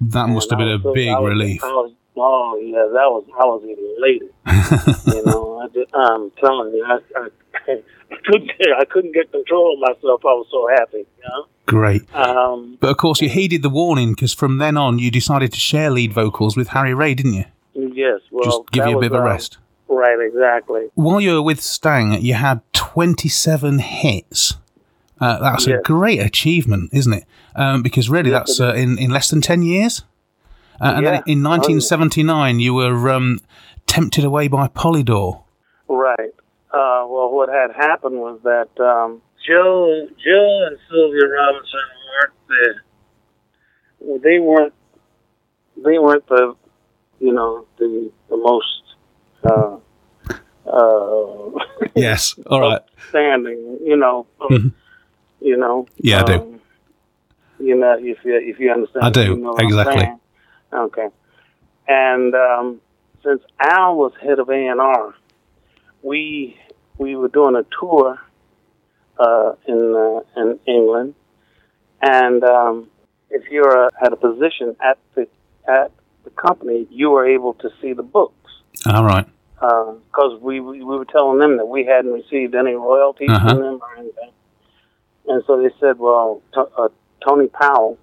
That 0.02 0.28
must 0.28 0.50
have 0.50 0.60
been 0.60 0.68
a 0.68 0.82
so- 0.82 0.94
big 0.94 1.10
was- 1.10 1.30
relief. 1.30 1.64
I 1.64 1.68
was, 1.68 1.92
oh 2.18 2.58
yeah, 2.62 2.86
that 2.94 3.10
was 3.10 3.26
I 3.34 3.46
was 3.46 3.64
elated. 3.64 4.30
you 5.16 5.26
know, 5.26 5.60
I 5.60 5.68
did, 5.74 5.88
I'm 5.94 6.32
telling 6.32 6.74
you, 6.74 6.86
I, 6.86 7.00
I, 7.20 7.28
I 8.12 8.16
couldn't 8.26 8.52
I 8.78 8.86
couldn't 8.86 9.14
get 9.14 9.32
control 9.32 9.74
of 9.74 9.80
myself. 9.80 10.22
I 10.24 10.34
was 10.34 10.48
so 10.52 10.68
happy. 10.78 10.98
You 11.18 11.30
know. 11.30 11.46
Great. 11.66 12.14
Um, 12.16 12.78
But 12.80 12.92
of 12.92 12.98
course, 12.98 13.22
you 13.22 13.30
heeded 13.30 13.64
the 13.64 13.70
warning 13.70 14.14
because 14.14 14.34
from 14.34 14.60
then 14.60 14.78
on, 14.78 15.00
you 15.00 15.10
decided 15.10 15.52
to 15.54 15.60
share 15.60 15.90
lead 15.90 16.14
vocals 16.14 16.56
with 16.56 16.70
Harry 16.70 16.94
Ray, 16.94 17.14
didn't 17.16 17.34
you? 17.34 17.46
yes. 17.74 18.22
Well, 18.32 18.46
Just 18.46 18.72
give 18.72 18.88
you 18.88 18.98
a 18.98 19.02
bit 19.02 19.12
of 19.12 19.20
a 19.20 19.22
uh, 19.22 19.26
rest. 19.26 19.58
Right. 19.88 20.20
Exactly. 20.20 20.90
While 20.96 21.22
you 21.22 21.34
were 21.34 21.42
with 21.42 21.62
Stang, 21.62 22.22
you 22.22 22.34
had 22.36 22.62
27 22.74 23.80
hits. 23.80 24.56
Uh, 25.20 25.40
that's 25.40 25.66
a 25.68 25.78
great 25.78 26.20
achievement, 26.20 26.90
isn't 26.94 27.14
it? 27.14 27.24
Um, 27.56 27.82
because 27.82 28.10
really, 28.10 28.32
Yes, 28.32 28.58
that's 28.58 28.60
uh, 28.60 28.74
in, 28.74 28.98
in 29.00 29.12
less 29.12 29.30
than 29.30 29.42
10 29.42 29.62
years. 29.64 30.04
Uh, 30.82 30.94
and 30.96 31.04
Yeah. 31.06 31.12
then 31.12 31.24
in 31.28 31.46
Oh, 31.46 31.50
yeah. 31.52 31.58
1979, 31.58 32.60
you 32.60 32.74
were 32.74 33.10
um, 33.10 33.40
tempted 33.88 34.24
away 34.24 34.48
by 34.48 34.68
Polydor. 34.68 35.44
Right. 35.88 36.34
Uh, 36.72 37.06
well, 37.08 37.32
what 37.32 37.50
had 37.50 37.72
happened 37.76 38.16
was 38.20 38.40
that 38.44 38.70
um, 38.84 39.22
Joe, 39.48 40.08
Joe 40.24 40.68
and 40.68 40.78
Sylvia 40.90 41.28
Robinson 41.30 41.80
weren't 42.12 42.34
the. 42.50 44.20
They 44.24 44.40
weren't. 44.40 44.74
They 45.84 45.98
weren't 46.00 46.28
the, 46.28 46.56
you 47.20 47.34
know, 47.34 47.66
the 47.78 48.12
the 48.30 48.38
most. 48.38 48.82
Uh, 49.44 49.78
uh, 50.68 51.60
Yes. 51.96 52.36
All 52.48 52.60
right. 52.60 52.82
standing, 53.10 53.78
you 53.86 53.96
know, 53.96 54.26
of- 54.42 54.50
Mhm. 54.52 54.74
you 55.40 55.56
know. 55.58 55.88
Yeah, 55.98 56.22
I 56.22 56.24
do. 56.26 56.34
um, 56.34 56.60
You 57.60 57.76
know, 57.76 57.94
if 58.00 58.18
you 58.26 58.36
if 58.36 58.60
you 58.60 58.72
understand, 58.72 59.06
I 59.06 59.10
do, 59.12 59.22
you 59.24 59.38
know 59.38 59.56
exactly. 59.58 60.12
Okay, 60.76 61.08
and 61.88 62.36
um, 62.36 62.82
since 63.24 63.42
Al 63.60 63.96
was 63.96 64.12
head 64.22 64.40
of 64.40 64.50
A 64.50 64.68
and 64.68 64.80
R, 64.82 65.14
we 66.04 66.58
we 66.98 67.16
were 67.16 67.28
doing 67.30 67.56
a 67.56 67.66
tour 67.80 68.20
uh, 69.18 69.54
in 69.68 69.96
uh, 69.96 70.42
in 70.42 70.60
England, 70.68 71.16
and 72.02 72.44
um, 72.44 72.88
if 73.30 73.50
you're 73.50 73.86
uh, 73.86 73.90
at 74.04 74.12
a 74.14 74.16
position 74.18 74.76
at 74.84 74.98
the 75.16 75.28
at 75.68 75.92
the 76.24 76.30
company, 76.32 76.88
you 76.90 77.10
were 77.12 77.26
able 77.28 77.54
to 77.54 77.70
see 77.82 77.94
the 77.94 78.04
books 78.04 78.52
All 78.86 79.04
right. 79.04 79.26
because 79.60 80.40
we, 80.42 80.60
we 80.60 80.80
we 80.84 80.98
were 80.98 81.06
telling 81.06 81.40
them 81.40 81.58
that 81.58 81.66
we 81.68 81.86
hadn't 81.86 82.12
received 82.12 82.56
any 82.56 82.74
royalties 82.74 83.30
Uh-huh. 83.30 83.50
from 83.50 83.60
them 83.62 83.80
or 83.82 83.96
anything, 83.98 84.32
and 85.28 85.44
so 85.48 85.62
they 85.62 85.70
said, 85.80 85.98
"Well, 86.00 86.42
t- 86.54 86.62
uh, 86.78 86.90
Tony 87.26 87.48
Powell 87.48 87.98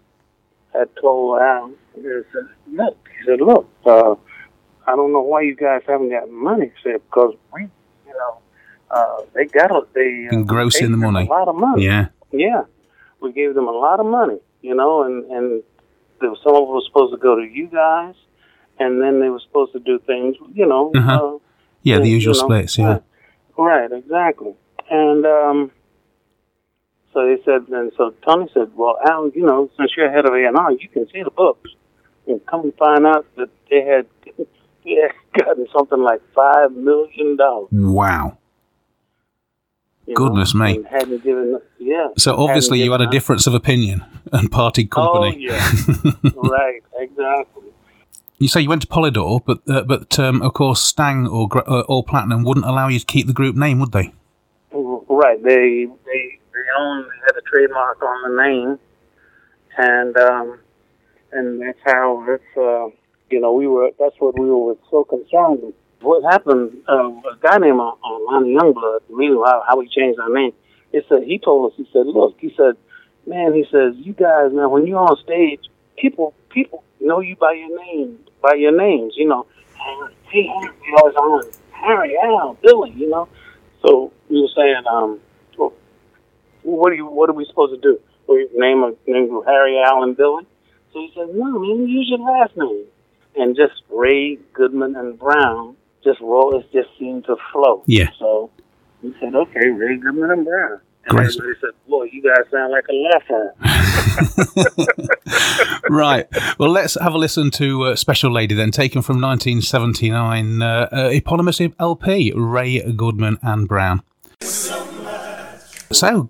had 0.72 0.88
told 1.00 1.40
Al, 1.40 1.70
he 1.94 2.02
said, 2.02 2.24
look, 2.72 2.96
he 3.18 3.26
said, 3.26 3.40
look, 3.40 3.68
uh, 3.84 4.14
I 4.86 4.96
don't 4.96 5.12
know 5.12 5.20
why 5.22 5.42
you 5.42 5.54
guys 5.54 5.82
haven't 5.86 6.10
got 6.10 6.30
money, 6.30 6.66
he 6.66 6.90
said, 6.90 7.00
because 7.08 7.34
we, 7.52 7.62
you 7.62 8.12
know, 8.14 8.38
uh, 8.90 9.22
they 9.34 9.44
got 9.46 9.70
a, 9.70 9.86
they 9.94 10.28
uh, 10.30 10.34
Engrossing 10.36 10.86
paid 10.88 10.92
the 10.92 10.96
money. 10.96 11.26
a 11.26 11.30
lot 11.30 11.48
of 11.48 11.56
money, 11.56 11.84
Yeah. 11.84 12.06
yeah, 12.30 12.62
we 13.20 13.32
gave 13.32 13.54
them 13.54 13.68
a 13.68 13.72
lot 13.72 14.00
of 14.00 14.06
money, 14.06 14.38
you 14.62 14.74
know, 14.74 15.02
and 15.04 15.24
and 15.30 15.62
there 16.20 16.30
was, 16.30 16.38
some 16.42 16.54
of 16.54 16.62
it 16.62 16.68
was 16.68 16.84
supposed 16.86 17.12
to 17.12 17.18
go 17.18 17.36
to 17.36 17.42
you 17.42 17.66
guys, 17.68 18.14
and 18.78 19.00
then 19.02 19.20
they 19.20 19.28
were 19.28 19.40
supposed 19.40 19.72
to 19.72 19.78
do 19.80 19.98
things, 20.00 20.36
you 20.54 20.66
know." 20.66 20.92
Uh-huh. 20.94 21.34
Uh, 21.36 21.38
Yeah, 21.82 21.98
the 21.98 22.06
you 22.08 22.14
usual 22.14 22.34
know, 22.34 22.40
splits. 22.44 22.78
Yeah. 22.78 22.98
Right, 23.58 23.90
exactly. 23.90 24.54
And 24.90 25.26
um, 25.26 25.70
so 27.12 27.26
they 27.26 27.42
said, 27.44 27.68
and 27.68 27.92
so 27.96 28.14
Tony 28.24 28.48
said, 28.54 28.70
"Well, 28.74 28.96
Al, 29.06 29.28
you 29.30 29.44
know, 29.44 29.70
since 29.76 29.92
you're 29.96 30.10
head 30.10 30.24
of 30.24 30.32
A 30.32 30.46
and 30.46 30.56
R, 30.56 30.72
you 30.72 30.88
can 30.88 31.06
see 31.12 31.22
the 31.22 31.30
books." 31.30 31.70
And 32.26 32.44
come 32.46 32.62
to 32.62 32.72
find 32.76 33.06
out 33.06 33.26
that 33.36 33.50
they 33.68 33.84
had, 33.84 34.06
they 34.84 34.94
had 34.94 35.12
gotten 35.36 35.66
something 35.76 36.00
like 36.00 36.20
five 36.34 36.72
million 36.72 37.36
dollars. 37.36 37.68
Wow. 37.72 38.38
you 40.06 40.14
Goodness 40.14 40.54
know, 40.54 40.64
me. 40.64 40.84
Hadn't 40.88 41.22
given, 41.22 41.60
yeah. 41.78 42.08
So 42.16 42.36
obviously 42.36 42.82
you 42.82 42.92
had 42.92 43.00
a 43.00 43.10
difference 43.10 43.46
of 43.46 43.54
opinion 43.54 44.04
and 44.32 44.50
parted 44.50 44.90
company. 44.90 45.48
Oh 45.50 45.54
yeah, 45.54 46.30
right, 46.36 46.80
exactly. 46.96 47.62
You 48.38 48.48
say 48.48 48.60
you 48.60 48.68
went 48.68 48.82
to 48.82 48.88
Polydor, 48.88 49.42
but 49.44 49.60
uh, 49.68 49.82
but 49.82 50.18
um, 50.18 50.42
of 50.42 50.54
course 50.54 50.80
Stang 50.80 51.26
or 51.26 51.48
uh, 51.68 51.82
or 51.82 52.02
Platinum 52.02 52.42
wouldn't 52.42 52.66
allow 52.66 52.88
you 52.88 52.98
to 52.98 53.06
keep 53.06 53.26
the 53.26 53.32
group 53.32 53.54
name, 53.54 53.78
would 53.80 53.92
they? 53.92 54.12
Right. 54.72 55.42
They 55.42 55.86
they 56.06 56.38
they 56.41 56.41
own 56.78 57.08
had 57.26 57.36
a 57.36 57.42
trademark 57.42 58.02
on 58.02 58.36
the 58.36 58.42
name, 58.42 58.78
and 59.76 60.16
um, 60.16 60.58
and 61.32 61.60
that's 61.60 61.78
how 61.84 62.24
it's 62.28 62.56
uh, 62.56 62.88
you 63.30 63.40
know 63.40 63.52
we 63.52 63.66
were 63.66 63.90
that's 63.98 64.14
what 64.18 64.38
we 64.38 64.50
were 64.50 64.76
so 64.90 65.04
concerned 65.04 65.62
with. 65.62 65.74
What 66.00 66.24
happened? 66.30 66.82
Uh, 66.88 67.08
a 67.08 67.38
guy 67.40 67.58
named 67.58 67.78
uh, 67.80 67.90
uh, 67.90 68.18
Lonnie 68.30 68.54
Youngblood. 68.54 69.00
Reason 69.08 69.40
how 69.44 69.76
we 69.78 69.88
changed 69.88 70.18
our 70.18 70.32
name. 70.32 70.52
It 70.92 71.06
said 71.08 71.22
he 71.22 71.38
told 71.38 71.72
us. 71.72 71.76
He 71.76 71.88
said, 71.92 72.06
"Look," 72.06 72.36
he 72.38 72.52
said, 72.56 72.76
"Man," 73.26 73.54
he 73.54 73.64
says, 73.70 73.94
"You 73.96 74.12
guys, 74.12 74.52
man, 74.52 74.70
when 74.70 74.86
you're 74.86 74.98
on 74.98 75.16
stage, 75.22 75.60
people 75.96 76.34
people 76.50 76.82
know 77.00 77.20
you 77.20 77.36
by 77.36 77.52
your 77.52 77.78
name, 77.84 78.18
by 78.42 78.54
your 78.54 78.76
names. 78.76 79.14
You 79.16 79.28
know, 79.28 79.46
hey, 80.28 80.46
Harry, 80.46 80.74
you 80.86 80.96
always 80.98 81.14
on 81.16 81.44
Harry, 81.72 82.16
Al, 82.18 82.58
Billy. 82.62 82.90
You 82.90 83.08
know." 83.08 83.28
So 83.82 84.12
we 84.28 84.40
were 84.40 84.48
saying, 84.54 84.84
um, 84.90 85.20
what 86.62 86.90
do 86.90 86.96
you, 86.96 87.06
what 87.06 87.28
are 87.30 87.34
we 87.34 87.44
supposed 87.46 87.74
to 87.74 87.80
do? 87.80 88.00
We 88.28 88.48
name 88.54 88.82
a 88.82 88.94
name 89.10 89.34
of 89.34 89.44
Harry, 89.44 89.82
Allen, 89.84 90.14
Billy. 90.14 90.46
So 90.92 91.00
he 91.00 91.12
said, 91.14 91.34
no, 91.34 91.58
man, 91.58 91.88
use 91.88 92.08
your 92.08 92.18
last 92.20 92.56
name. 92.56 92.84
And 93.34 93.56
just 93.56 93.82
Ray, 93.90 94.36
Goodman, 94.52 94.94
and 94.96 95.18
Brown 95.18 95.76
just 96.04 96.20
roll. 96.20 96.58
It 96.58 96.70
just 96.72 96.88
seemed 96.98 97.24
to 97.24 97.36
flow. 97.52 97.82
Yeah. 97.86 98.10
So 98.18 98.50
he 99.00 99.14
said, 99.20 99.34
okay, 99.34 99.68
Ray, 99.68 99.96
Goodman, 99.96 100.30
and 100.30 100.44
Brown. 100.44 100.80
And 101.04 101.16
Great. 101.16 101.30
everybody 101.30 101.58
said, 101.60 101.70
boy, 101.88 102.04
you 102.12 102.22
guys 102.22 102.48
sound 102.50 102.72
like 102.72 102.84
a 102.88 102.92
law 102.92 103.18
firm. 103.26 103.50
right. 105.90 106.28
Well, 106.58 106.70
let's 106.70 106.94
have 107.00 107.14
a 107.14 107.18
listen 107.18 107.50
to 107.52 107.84
uh, 107.84 107.96
Special 107.96 108.30
Lady 108.30 108.54
then, 108.54 108.70
taken 108.70 109.02
from 109.02 109.20
1979, 109.20 110.62
uh, 110.62 110.88
uh, 110.92 111.08
eponymous 111.10 111.60
LP, 111.80 112.32
Ray 112.36 112.80
Goodman 112.92 113.38
and 113.42 113.66
Brown. 113.66 114.02
So, 114.40 114.81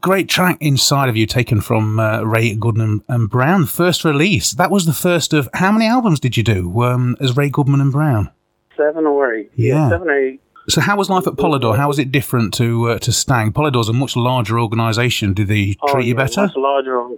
great 0.01 0.29
track 0.29 0.59
Inside 0.61 1.09
of 1.09 1.17
You, 1.17 1.27
taken 1.27 1.61
from 1.61 1.99
uh, 2.01 2.23
Ray 2.23 2.55
Goodman 2.55 3.03
and 3.09 3.29
Brown. 3.31 3.67
First 3.67 4.05
release. 4.05 4.53
That 4.53 4.71
was 4.71 4.87
the 4.87 4.93
first 4.93 5.33
of. 5.33 5.49
How 5.55 5.73
many 5.73 5.87
albums 5.87 6.21
did 6.21 6.37
you 6.37 6.43
do 6.43 6.83
um, 6.83 7.17
as 7.21 7.37
Ray 7.37 7.49
Goodman 7.51 7.81
and 7.81 7.93
Brown? 7.93 8.31
Seven 8.77 9.07
or 9.07 9.35
eight. 9.35 9.51
Yeah. 9.55 9.89
Seven 9.91 10.09
or 10.09 10.19
eight. 10.19 10.41
So, 10.69 10.81
how 10.81 10.97
was 10.97 11.11
life 11.11 11.27
at 11.27 11.35
Polydor? 11.35 11.77
How 11.77 11.89
was 11.89 11.99
it 11.99 12.13
different 12.13 12.55
to 12.55 12.91
uh, 12.91 12.99
to 13.01 13.13
Stang? 13.13 13.53
Polydor's 13.53 13.89
a 13.89 13.93
much 13.93 14.15
larger 14.17 14.59
organisation. 14.61 15.35
Did 15.35 15.49
they 15.49 15.77
Oh, 15.83 15.93
treat 15.93 16.07
you 16.07 16.15
yeah, 16.15 16.23
better? 16.25 16.41
Much 16.43 16.57
larger. 16.57 17.09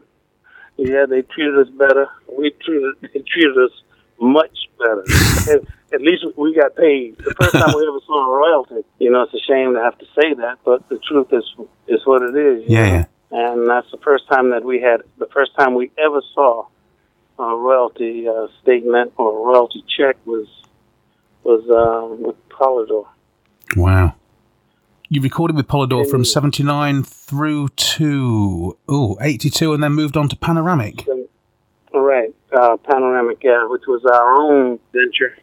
Yeah, 0.76 1.06
they 1.06 1.22
treated 1.22 1.58
us 1.58 1.68
better. 1.78 2.06
We 2.38 2.50
treated 2.64 2.94
they 3.02 3.20
treated 3.20 3.56
us 3.58 3.70
much 4.20 4.40
better. 4.40 4.40
at, 4.40 4.52
at 4.52 4.53
least 6.04 6.24
we 6.36 6.54
got 6.54 6.76
paid. 6.76 7.16
The 7.18 7.34
first 7.40 7.52
time 7.52 7.74
we 7.74 7.86
ever 7.88 8.00
saw 8.06 8.26
a 8.26 8.36
royalty. 8.36 8.86
You 8.98 9.10
know, 9.10 9.22
it's 9.22 9.34
a 9.34 9.40
shame 9.46 9.74
to 9.74 9.80
have 9.80 9.98
to 9.98 10.06
say 10.06 10.34
that, 10.34 10.58
but 10.64 10.88
the 10.88 10.98
truth 10.98 11.28
is 11.32 11.44
is 11.88 12.00
what 12.06 12.22
it 12.22 12.36
is. 12.36 12.64
Yeah, 12.68 12.86
yeah. 12.86 13.04
and 13.30 13.68
that's 13.68 13.90
the 13.90 13.98
first 13.98 14.28
time 14.28 14.50
that 14.50 14.64
we 14.64 14.80
had 14.80 15.02
the 15.18 15.28
first 15.32 15.54
time 15.56 15.74
we 15.74 15.90
ever 15.98 16.22
saw 16.34 16.66
a 17.38 17.42
royalty 17.42 18.28
uh, 18.28 18.46
statement 18.62 19.12
or 19.16 19.30
a 19.30 19.52
royalty 19.52 19.84
check 19.96 20.16
was 20.24 20.46
was 21.42 21.62
um, 21.70 22.22
with 22.22 22.48
Polydor. 22.48 23.06
Wow. 23.76 24.14
You 25.10 25.20
recorded 25.20 25.56
with 25.56 25.68
Polydor 25.68 26.08
from 26.10 26.24
79 26.24 27.04
through 27.04 27.68
to 27.68 28.76
oh, 28.88 29.16
82 29.20 29.74
and 29.74 29.82
then 29.82 29.92
moved 29.92 30.16
on 30.16 30.28
to 30.28 30.36
Panoramic. 30.36 31.06
Right, 31.92 32.34
uh, 32.52 32.76
Panoramic, 32.78 33.38
yeah, 33.44 33.66
which 33.68 33.82
was 33.86 34.04
our 34.04 34.34
own 34.34 34.80
venture. 34.92 35.36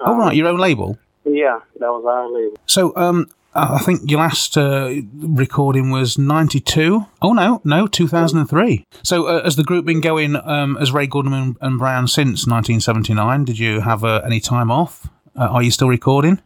Oh, 0.00 0.12
Um, 0.12 0.18
right, 0.18 0.36
your 0.36 0.48
own 0.48 0.58
label. 0.58 0.98
Yeah, 1.24 1.60
that 1.78 1.88
was 1.88 2.04
our 2.06 2.28
label. 2.30 2.56
So, 2.66 2.92
um, 2.96 3.28
I 3.56 3.78
think 3.78 4.10
your 4.10 4.18
last 4.18 4.58
uh, 4.58 4.92
recording 5.16 5.90
was 5.90 6.18
92. 6.18 7.06
Oh, 7.22 7.32
no, 7.32 7.60
no, 7.64 7.86
2003. 7.86 8.84
So, 9.04 9.26
uh, 9.26 9.44
has 9.44 9.54
the 9.56 9.62
group 9.62 9.84
been 9.84 10.00
going 10.00 10.34
um, 10.36 10.76
as 10.78 10.92
Ray 10.92 11.06
Goodman 11.06 11.56
and 11.60 11.78
Brown 11.78 12.08
since 12.08 12.46
1979? 12.46 13.44
Did 13.44 13.58
you 13.58 13.80
have 13.80 14.02
uh, 14.02 14.22
any 14.24 14.40
time 14.40 14.70
off? 14.72 15.08
Uh, 15.36 15.46
are 15.46 15.62
you 15.62 15.70
still 15.70 15.88
recording? 15.88 16.40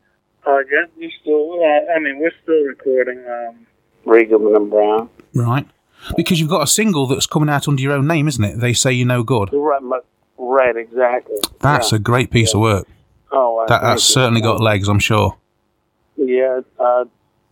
Uh, 0.46 0.58
yeah, 0.70 0.84
we 0.98 1.12
still, 1.22 1.60
uh, 1.62 1.92
I 1.94 1.98
mean, 1.98 2.18
we're 2.18 2.32
still 2.42 2.62
recording 2.64 3.24
um, 3.26 3.66
Ray 4.04 4.26
Goodman 4.26 4.56
and 4.56 4.70
Brown. 4.70 5.08
Right. 5.34 5.66
Because 6.16 6.40
you've 6.40 6.50
got 6.50 6.62
a 6.62 6.66
single 6.66 7.06
that's 7.06 7.26
coming 7.26 7.48
out 7.48 7.68
under 7.68 7.82
your 7.82 7.92
own 7.92 8.06
name, 8.06 8.28
isn't 8.28 8.44
it? 8.44 8.60
They 8.60 8.72
say 8.74 8.92
you're 8.92 9.06
no 9.06 9.22
good. 9.22 9.50
Right, 9.52 9.82
right, 10.36 10.76
exactly. 10.76 11.36
That's 11.60 11.90
yeah. 11.92 11.96
a 11.96 11.98
great 11.98 12.30
piece 12.30 12.54
of 12.54 12.60
work. 12.60 12.86
Oh, 13.30 13.64
That, 13.68 13.82
that's 13.82 14.04
certainly 14.04 14.40
got 14.40 14.60
legs, 14.60 14.88
I'm 14.88 14.98
sure. 14.98 15.36
Yeah, 16.16 16.60
uh, 16.78 17.04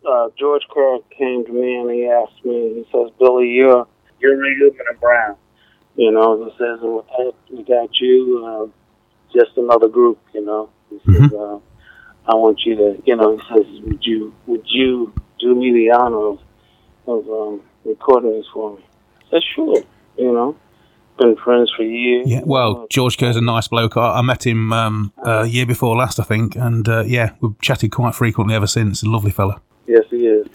uh, 0.09 0.29
George 0.39 0.63
Kerr 0.73 0.99
came 1.17 1.45
to 1.45 1.53
me 1.53 1.77
and 1.77 1.91
he 1.91 2.07
asked 2.07 2.45
me. 2.45 2.75
He 2.75 2.87
says, 2.93 3.11
"Billy, 3.19 3.49
you're 3.49 3.87
you're 4.21 4.37
Goodman 4.37 4.87
and 4.91 5.01
Brown." 5.01 5.37
You 5.97 6.11
know, 6.11 6.45
he 6.45 6.51
says, 6.53 6.81
"And 6.83 6.97
with 6.97 7.07
that, 7.07 7.35
we 7.51 7.63
got 7.63 7.91
you, 8.01 8.45
uh, 8.45 9.37
just 9.39 9.57
another 9.57 9.89
group." 9.89 10.19
You 10.35 10.45
know, 10.45 10.71
he 10.91 10.99
says, 11.07 11.33
uh, 11.33 11.59
"I 12.27 12.35
want 12.35 12.61
you 12.65 12.77
to," 12.77 13.03
you 13.05 13.17
know, 13.17 13.37
he 13.37 13.43
says, 13.55 13.67
"Would 13.83 14.05
you 14.05 14.35
would 14.47 14.65
you 14.67 15.13
do 15.39 15.55
me 15.55 15.73
the 15.73 15.93
honor 15.93 16.27
of 16.27 16.39
of 17.07 17.29
um, 17.29 17.63
recording 17.85 18.33
this 18.33 18.47
for 18.53 18.77
me?" 18.77 18.85
I 19.27 19.31
said, 19.31 19.43
"Sure." 19.55 19.83
You 20.17 20.33
know, 20.33 20.57
been 21.19 21.37
friends 21.37 21.73
for 21.77 21.83
years. 21.83 22.29
Yeah, 22.29 22.43
well, 22.45 22.87
George 22.91 23.19
Kerr's 23.19 23.37
a 23.37 23.41
nice 23.41 23.69
bloke. 23.69 23.97
I, 23.97 24.19
I 24.19 24.23
met 24.23 24.47
him 24.47 24.73
um, 24.73 25.13
uh, 25.25 25.43
year 25.43 25.67
before 25.67 25.97
last, 25.97 26.21
I 26.21 26.25
think, 26.25 26.57
and 26.57 26.89
uh, 26.89 27.05
yeah, 27.07 27.31
we've 27.41 27.59
chatted 27.61 27.93
quite 27.93 28.15
frequently 28.15 28.55
ever 28.55 28.67
since. 28.67 29.03
A 29.03 29.09
lovely 29.09 29.31
fella. 29.31 29.61
yes, 29.87 30.05
he 30.11 30.27
is. 30.27 30.47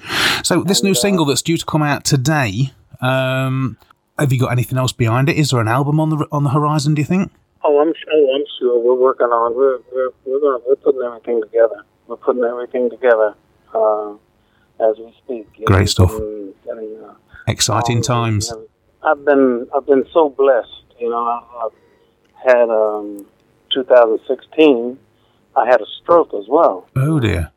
So 0.44 0.64
this 0.64 0.84
new 0.84 0.92
uh, 0.92 0.96
single 0.96 1.26
that's 1.26 1.42
due 1.42 1.58
to 1.58 1.66
come 1.66 1.82
out 1.84 2.04
today, 2.04 2.72
um, 3.02 3.78
have 4.18 4.32
you 4.32 4.40
got 4.40 4.52
anything 4.52 4.78
else 4.78 4.92
behind 4.92 5.30
it? 5.30 5.38
Is 5.38 5.50
there 5.52 5.60
an 5.60 5.68
album 5.68 6.00
on 6.00 6.10
the 6.10 6.28
on 6.32 6.44
the 6.44 6.52
horizon? 6.52 6.94
Do 6.94 7.02
you 7.02 7.06
think? 7.08 7.32
Oh, 7.64 7.80
I'm 7.80 7.94
oh, 8.14 8.36
I'm 8.36 8.44
sure 8.60 8.80
we're 8.80 8.96
working 9.00 9.28
on 9.28 9.56
we're 9.56 9.80
we're 9.94 10.10
we're 10.26 10.40
gonna 10.40 10.64
we're 10.68 10.76
putting 10.76 11.02
everything 11.02 11.42
together. 11.42 11.84
We're 12.08 12.18
putting 12.18 12.44
everything 12.44 12.90
together 12.90 13.36
uh, 13.74 14.14
as 14.80 14.98
we 14.98 15.14
speak. 15.24 15.66
Great 15.66 15.90
stuff. 15.90 16.14
uh, 16.14 17.14
Exciting 17.48 18.04
songs 18.04 18.50
times. 18.50 18.71
I've 19.04 19.24
been 19.26 19.68
I've 19.76 19.86
been 19.86 20.06
so 20.14 20.30
blessed. 20.30 20.84
You 21.00 21.10
know, 21.10 21.18
I- 21.26 21.66
I've 21.66 22.48
had 22.48 22.70
um, 22.70 23.26
2016. 23.72 24.98
I 25.56 25.66
had 25.68 25.82
a 25.82 25.86
stroke 26.02 26.34
as 26.34 26.46
well. 26.48 26.88
Oh 26.96 27.20
dear. 27.20 27.52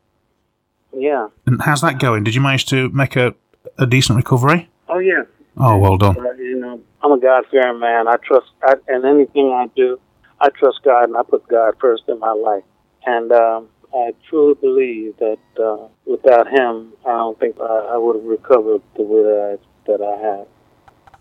Yeah. 0.93 1.27
And 1.45 1.61
how's 1.61 1.81
that 1.81 1.99
going? 1.99 2.23
Did 2.23 2.35
you 2.35 2.41
manage 2.41 2.65
to 2.67 2.89
make 2.89 3.15
a 3.15 3.35
a 3.77 3.85
decent 3.85 4.17
recovery? 4.17 4.69
Oh 4.89 4.99
yeah. 4.99 5.23
Oh, 5.57 5.77
well 5.77 5.97
done. 5.97 6.17
Uh, 6.19 6.33
you 6.33 6.59
know, 6.59 6.81
I'm 7.01 7.11
a 7.13 7.17
God 7.19 7.45
fearing 7.49 7.79
man. 7.79 8.09
I 8.09 8.17
trust, 8.17 8.47
I, 8.61 8.73
and 8.89 9.05
anything 9.05 9.51
I 9.53 9.67
do, 9.73 9.97
I 10.41 10.49
trust 10.49 10.79
God, 10.83 11.05
and 11.05 11.15
I 11.15 11.23
put 11.23 11.47
God 11.47 11.75
first 11.79 12.03
in 12.09 12.19
my 12.19 12.33
life. 12.33 12.63
And 13.05 13.31
um, 13.31 13.69
I 13.93 14.13
truly 14.29 14.55
believe 14.55 15.15
that 15.19 15.37
uh, 15.57 15.87
without 16.05 16.47
Him, 16.51 16.91
I 17.05 17.11
don't 17.11 17.39
think 17.39 17.55
I, 17.61 17.91
I 17.93 17.97
would 17.97 18.17
have 18.17 18.25
recovered 18.25 18.81
the 18.97 19.03
way 19.03 19.23
that 19.23 19.57
I, 19.59 19.91
that 19.91 20.01
I 20.01 20.17
have. 20.27 20.47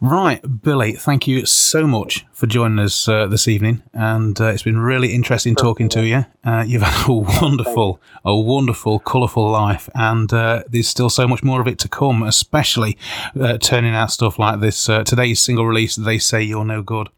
Right, 0.05 0.43
Billy, 0.63 0.93
thank 0.93 1.27
you 1.27 1.47
so 1.47 1.87
much 1.87 2.27
for 2.31 2.47
joining 2.47 2.79
us 2.79 3.09
uh, 3.09 3.27
this 3.27 3.49
evening, 3.49 3.83
and 3.95 4.39
uh, 4.39 4.49
it's 4.49 4.63
been 4.63 4.79
really 4.79 5.15
interesting 5.15 5.55
talking 5.55 5.89
to 5.89 6.05
you. 6.05 6.27
Uh, 6.45 6.63
you've 6.67 6.83
had 6.83 7.09
a 7.09 7.13
wonderful, 7.41 8.03
a 8.23 8.37
wonderful, 8.37 8.99
colourful 8.99 9.51
life, 9.51 9.89
and 9.95 10.31
uh, 10.31 10.63
there's 10.69 10.89
still 10.89 11.09
so 11.09 11.27
much 11.27 11.43
more 11.43 11.63
of 11.63 11.67
it 11.67 11.79
to 11.79 11.89
come, 11.89 12.23
especially 12.23 12.99
uh, 13.41 13.57
turning 13.57 13.95
out 13.95 14.11
stuff 14.11 14.39
like 14.39 14.61
this. 14.61 14.91
Uh, 14.91 15.05
today's 15.05 15.41
single 15.41 15.67
release, 15.67 15.97
They 15.97 16.19
Say 16.19 16.43
You're 16.43 16.67
No 16.67 16.83
Good. 16.83 17.09